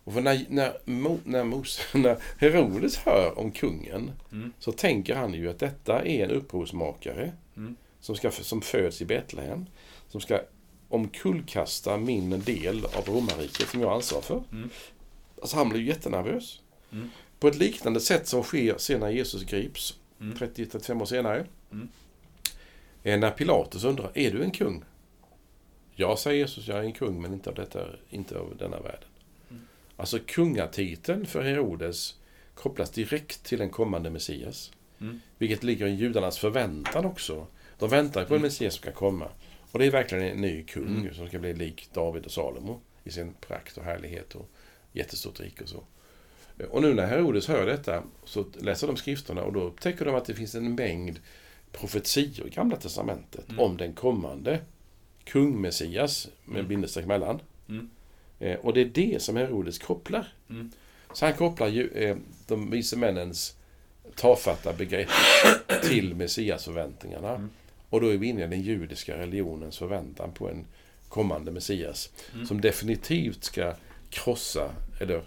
[0.03, 4.53] Och för när, när, Mo, när, Mose, när Herodes hör om kungen Mm.
[4.59, 7.75] så tänker han ju att detta är en upprorsmakare Mm.
[8.01, 9.65] Som, ska, som föds i Betlehem,
[10.07, 10.39] som ska
[10.89, 14.43] omkullkasta min del av romarriket som jag har ansvar för.
[14.51, 14.69] Mm.
[15.41, 16.61] Alltså han blir ju jättenervös.
[16.91, 17.09] Mm.
[17.39, 20.37] På ett liknande sätt som sker sen när Jesus grips, Mm.
[20.37, 21.45] 30-35 år senare.
[21.71, 21.87] Mm.
[23.03, 24.83] Eh, När Pilatus undrar, är du en kung?
[25.95, 29.09] Ja, säger Jesus, jag är en kung, men inte av, detta, inte av denna världen.
[29.49, 29.61] Mm.
[29.97, 32.15] Alltså kungatiteln för Herodes
[32.55, 34.71] kopplas direkt till en kommande Messias.
[35.01, 35.21] Mm.
[35.37, 37.47] Vilket ligger i judarnas förväntan också.
[37.81, 38.41] De väntar på en Mm.
[38.41, 39.27] Messias som ska komma.
[39.71, 41.13] Och det är verkligen en ny kung Mm.
[41.13, 44.49] som ska bli lik David och Salomo i sin prakt och härlighet och
[44.93, 45.83] jättestort rike och så.
[46.69, 50.25] Och nu när Herodes hör detta så läser de skrifterna och då upptäcker de att
[50.25, 51.19] det finns en mängd
[51.71, 53.59] profetior i Gamla Testamentet Mm.
[53.59, 54.59] om den kommande
[55.23, 56.67] kung-Messias med Mm.
[56.67, 57.39] bindestreck mellan.
[57.69, 57.89] Mm.
[58.39, 60.33] Eh, och det är det som Herodes kopplar.
[60.49, 60.71] Mm.
[61.13, 62.17] Så han kopplar ju eh,
[62.47, 63.55] de vise männens
[64.15, 65.09] tafatta begrepp
[65.83, 67.49] till Messiasförväntningarna.
[67.91, 70.65] Och då är vi inne i den judiska religionens förväntan på en
[71.09, 72.09] kommande Messias.
[72.33, 72.45] Mm.
[72.45, 73.75] Som definitivt ska
[74.09, 74.71] krossa,
[75.01, 75.23] eller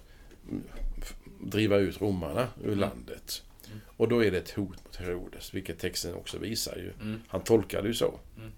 [1.41, 2.79] driva ut romarna ur Mm.
[2.79, 3.43] landet.
[3.67, 3.81] Mm.
[3.97, 6.93] Och då är det ett hot mot Herodes, vilket texten också visar ju.
[7.01, 7.21] Mm.
[7.29, 8.15] Han tolkar det ju så.
[8.39, 8.51] Mm.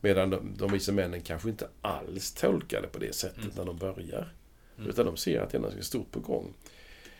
[0.00, 3.54] Medan de, de vise männen kanske inte alls tolkar det på det sättet Mm.
[3.56, 4.32] när de börjar.
[4.78, 4.90] Mm.
[4.90, 6.54] Utan de ser att det är något stort på gång.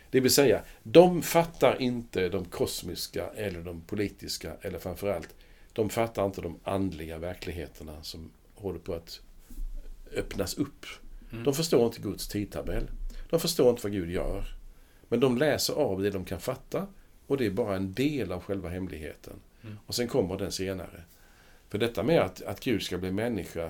[0.09, 5.35] Det vill säga, de fattar inte de kosmiska eller de politiska, eller framförallt,
[5.73, 9.21] de fattar inte de andliga verkligheterna som håller på att
[10.15, 10.85] öppnas upp.
[11.31, 11.43] Mm.
[11.43, 12.89] De förstår inte Guds tidtabell.
[13.29, 14.55] De förstår inte vad Gud gör.
[15.07, 16.87] Men de läser av det de kan fatta
[17.27, 19.33] och det är bara en del av själva hemligheten.
[19.63, 19.77] Mm.
[19.85, 21.03] Och sen kommer den senare.
[21.69, 23.65] För detta med att, att Gud ska bli människa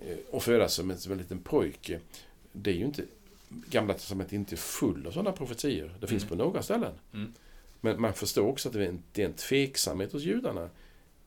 [0.00, 2.00] eh, och födas som en, som en liten pojke,
[2.52, 3.02] det är ju inte...
[3.70, 5.94] Gamla testamentet är inte full av sådana profetior.
[6.00, 6.38] Det finns Mm.
[6.38, 6.92] på några ställen.
[7.14, 7.32] Mm.
[7.80, 10.70] Men man förstår också att det är, en, det är en tveksamhet hos judarna.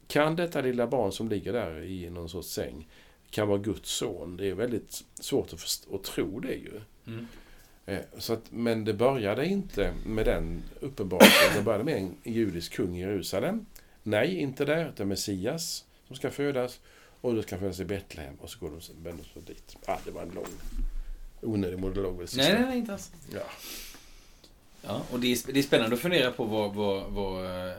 [0.08, 2.88] Kan detta lilla barn som ligger där i någon sorts säng,
[3.30, 4.38] kan vara Guds son?
[4.38, 6.82] Det är väldigt svårt att, först- att tro det ju.
[7.08, 7.28] Mm.
[7.86, 11.56] Eh, Så att, men det började inte med den uppenbarelsen.
[11.58, 13.66] Det började med en judisk kung i Jerusalem.
[14.04, 16.80] Nej, inte där, utan Messias som ska födas.
[17.22, 18.36] Och då ska födas i Betlehem.
[18.42, 19.78] Och så går de vänder de sig dit.
[19.86, 20.46] Ah, det var en lång,
[21.42, 22.26] onödig monolog.
[22.36, 23.12] Nej, nej, nej, inte alls.
[23.34, 23.40] Ja.
[24.88, 27.74] Ja, och det är, det är spännande att fundera på vad, vad, vad eh,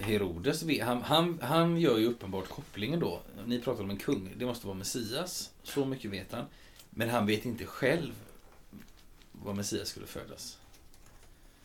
[0.00, 0.86] Herodes vet.
[0.86, 3.20] Han, han, han gör ju uppenbart kopplingen då.
[3.46, 4.34] Ni pratar om en kung.
[4.36, 5.50] Det måste vara Messias.
[5.62, 6.44] Så mycket vet han.
[6.90, 8.12] Men han vet inte själv
[9.32, 10.58] var Messias skulle födas.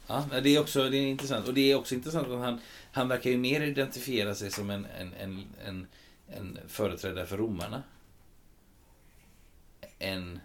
[0.08, 1.48] Ja, det är också det är intressant.
[1.48, 2.60] Och det är också intressant att han,
[2.92, 5.88] han verkar ju mer identifiera sig som en, en, en, en,
[6.28, 7.84] en företrädare för romarna.
[10.00, 10.40] Än,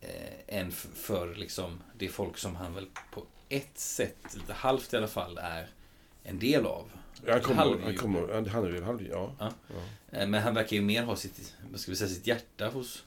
[0.00, 4.16] eh, än för liksom det folk som han väl på ett sätt,
[4.48, 5.66] halvt i alla fall, är
[6.22, 6.90] en del av.
[7.28, 7.84] Han kommer, Halvjude.
[7.84, 9.32] han kommer, han är väl halv, ja.
[9.38, 9.52] Ja.
[9.68, 10.18] ja.
[10.18, 13.04] Eh, Men han verkar ju mer ha sitt, vad ska vi säga, sitt hjärta hos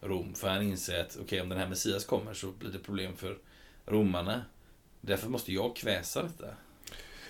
[0.00, 0.34] Rom.
[0.34, 3.38] För han inser att okej, om den här Messias kommer så blir det problem för
[3.86, 4.44] romarna.
[5.00, 6.46] Därför måste jag kväsa detta.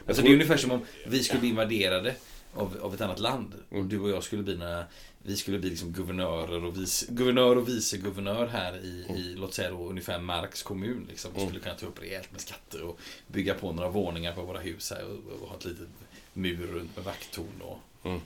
[0.07, 2.15] Alltså det är ungefär som om vi skulle bli invaderade
[2.55, 3.55] av, av ett annat land.
[3.69, 3.89] Och Mm.
[3.89, 4.85] du och jag skulle bli några,
[5.27, 9.71] vi skulle bli liksom guvernörer och vice, guvernör och viceguvernör här i, i låt säga
[9.71, 11.07] då ungefär Marks kommun.
[11.09, 11.31] Liksom.
[11.35, 11.49] Vi Mm.
[11.49, 14.91] skulle kunna ta upp rejält med skatter och bygga på några våningar på våra hus
[14.91, 15.89] här och, och ha ett litet
[16.33, 18.21] mur runt med vakttorn och Mm.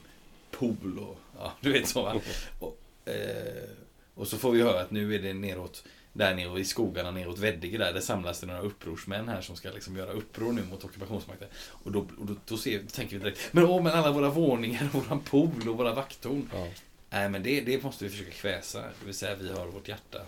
[0.51, 2.21] pool och ja, du vet så va.
[2.59, 2.79] Och,
[3.09, 3.69] eh,
[4.15, 5.83] och så får vi höra att nu är det neråt
[6.13, 9.69] där nere i skogarna neråt Veddige där, där samlas det några upprorsmän här som ska
[9.71, 11.47] liksom göra uppror nu mot ockupationsmakten.
[11.67, 14.83] Och då, och då, då ser, tänker vi direkt, men åh, men alla våra våningar,
[14.93, 16.49] våran pool och våra vakttorn.
[16.53, 16.67] ja.
[17.09, 18.81] Nej, men det, det måste vi försöka kväsa.
[18.81, 20.21] Det vill säga, vi har vårt hjärta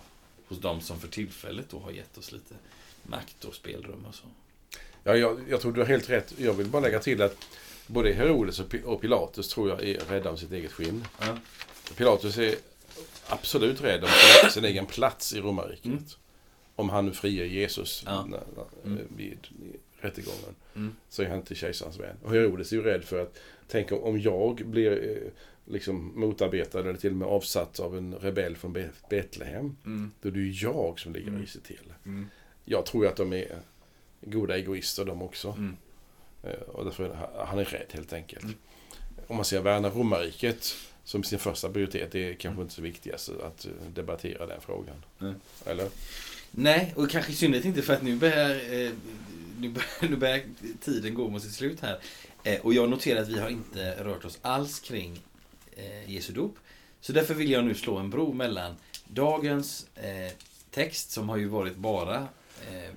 [0.47, 2.55] hos de som för tillfället då har gett oss lite
[3.03, 4.23] makt och spelrum och så.
[5.03, 6.33] Ja, jag, jag tror du har helt rätt.
[6.37, 7.37] Jag vill bara lägga till att
[7.87, 11.05] både Herodes och Pi- och Pilatus tror jag är rädda om sitt eget skinn.
[11.19, 11.37] Ja.
[11.97, 12.55] Pilatus är
[13.27, 14.09] absolut rädd om
[14.51, 15.85] sin, egen plats i romarriket.
[15.85, 16.03] Mm.
[16.75, 18.25] Om han nu friar Jesus Ja.
[18.25, 19.07] när, när, Mm.
[19.17, 19.47] vid
[19.99, 20.55] rättegången.
[20.75, 20.95] Mm.
[21.09, 22.15] Så är han inte kejsarens vän.
[22.23, 25.31] Och Herodes är ju rädd för att, tänk om, om jag blir eh,
[25.65, 29.75] liksom motarbetad eller till och med avsatt av en rebell från Be- Betlehem.
[29.85, 30.11] Mm.
[30.21, 31.41] Då är det ju jag som ligger Mm.
[31.41, 31.93] risigt till.
[32.05, 32.27] Mm.
[32.65, 33.47] Jag tror ju att de är
[34.21, 35.49] goda egoister de också.
[35.57, 35.77] Mm.
[36.43, 38.43] Eh, Och därför är han- är rädd helt enkelt.
[38.43, 38.55] Mm.
[39.27, 43.29] Om man ser värna romarriket som sin första prioritet, det är kanske inte så viktigast
[43.29, 44.95] att eh, debattera den frågan.
[45.17, 45.33] Nej.
[45.65, 45.89] Eller?
[46.51, 48.91] Nej, och kanske i synnerhet inte för att nu börjar, eh,
[49.59, 50.41] nu börjar, nu börjar
[50.81, 51.99] tiden gå mot sitt slut här.
[52.61, 55.21] Och jag noterar att vi har inte rört oss alls kring
[55.71, 56.57] eh, Jesu dop.
[57.01, 58.75] Så därför vill jag nu slå en bro mellan
[59.07, 60.31] dagens eh,
[60.71, 62.27] text, som har ju varit bara
[62.71, 62.91] eh,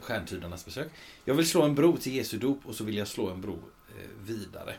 [0.00, 0.88] stjärntydarnas besök.
[1.24, 3.58] Jag vill slå en bro till Jesu dop och så vill jag slå en bro
[3.98, 4.74] eh, vidare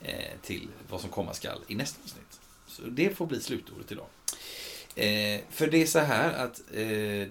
[0.00, 2.40] eh, till vad som komma skall i nästa avsnitt.
[2.66, 4.06] Så det får bli slutordet idag.
[4.94, 7.28] Eh, för det är så här att eh,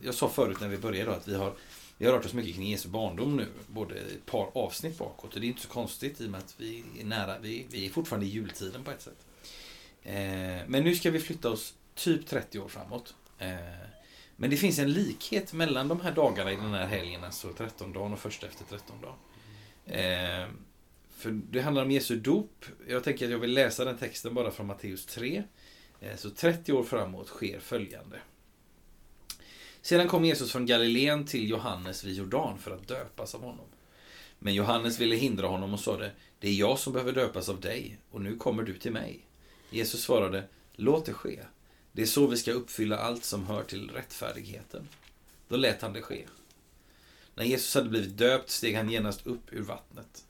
[0.00, 1.52] jag sa förut när vi började då att vi har,
[2.02, 5.34] vi har rört oss mycket kring Jesu barndom nu, både ett par avsnitt bakåt.
[5.34, 7.86] Och det är inte så konstigt i och med att vi är nära, vi, vi
[7.86, 9.26] är fortfarande i jultiden på ett sätt.
[10.02, 10.14] Eh,
[10.66, 13.14] men nu ska vi flytta oss typ 30 år framåt.
[13.38, 13.54] Eh,
[14.36, 17.92] men det finns en likhet mellan de här dagarna i den här helgen, alltså 13
[17.92, 19.16] dagen och första efter 13 dagen.
[19.86, 20.48] Eh,
[21.10, 22.64] för det handlar om Jesu dop.
[22.88, 25.42] Jag tänker att jag vill läsa den texten bara från Matteus 3.
[26.00, 28.18] Eh, Så 30 år framåt sker följande.
[29.82, 33.66] Sedan kom Jesus från Galileen till Johannes vid Jordan för att döpas av honom.
[34.38, 37.98] Men Johannes ville hindra honom och sade, det är jag som behöver döpas av dig,
[38.10, 39.26] och nu kommer du till mig.
[39.70, 41.40] Jesus svarade, låt det ske.
[41.92, 44.88] Det är så vi ska uppfylla allt som hör till rättfärdigheten.
[45.48, 46.24] Då lät han det ske.
[47.34, 50.24] När Jesus hade blivit döpt steg han genast upp ur vattnet.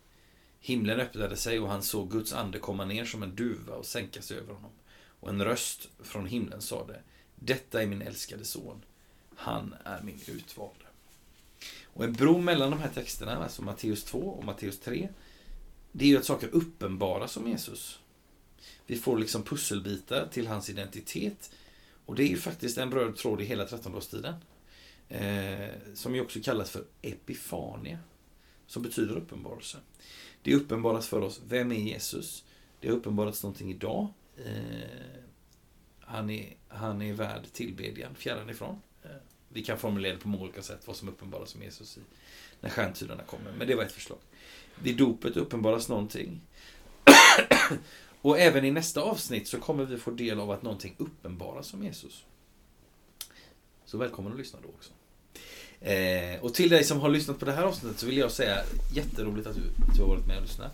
[0.61, 4.23] Himlen öppnade sig och han såg Guds ande komma ner som en duva och sänka
[4.23, 4.73] sig över honom.
[5.21, 7.01] Och en röst från himlen sade,
[7.35, 8.83] detta är min älskade son.
[9.43, 10.85] Han är min utvalde.
[11.85, 15.09] Och en bro mellan de här texterna, alltså Matteus 2 och Matteus 3,
[15.93, 17.99] det är ju att saker uppenbaras om Jesus.
[18.87, 21.51] Vi får liksom pusselbitar till hans identitet.
[22.07, 24.35] Och det är ju faktiskt en röd tråd i hela 13-årstiden.
[25.09, 27.99] Eh, som ju också kallas för epifania.
[28.67, 29.79] Som betyder uppenbarelse.
[30.43, 32.45] Det uppenbaras för oss, vem är Jesus?
[32.81, 34.09] Det har uppenbarats någonting idag.
[34.37, 35.23] Eh,
[36.01, 38.81] han, är, han är värd tillbedjan, fjärran ifrån.
[39.53, 42.01] Vi kan formulera det på många olika sätt, vad som uppenbaras om Jesus i,
[42.61, 43.53] när stjärntydarna kommer.
[43.53, 44.19] Men det var ett förslag.
[44.83, 46.41] Vid dopet uppenbaras någonting.
[48.23, 51.85] Och även i nästa avsnitt så kommer vi få del av att någonting uppenbaras om
[51.85, 52.25] Jesus.
[53.85, 54.93] Så välkommen att lyssna då också.
[55.81, 58.63] Eh, och till dig som har lyssnat på det här avsnittet så vill jag säga
[58.93, 60.73] jätteroligt att du, att du har varit med och lyssnat.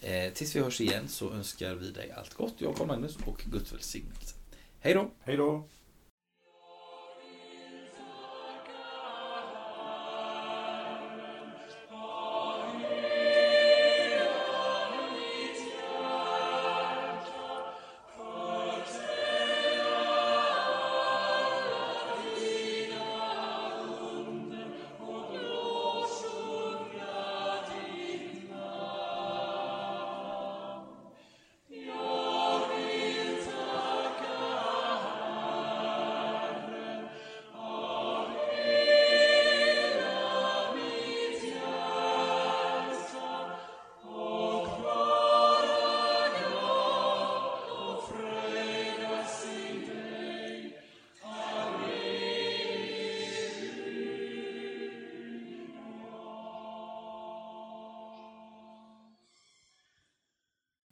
[0.00, 3.42] Eh, tills vi hörs igen så önskar vi dig allt gott, jag Carl Magnus och
[3.44, 4.34] Guds välsignelse.
[4.80, 5.10] Hej då!
[5.20, 5.68] Hej då!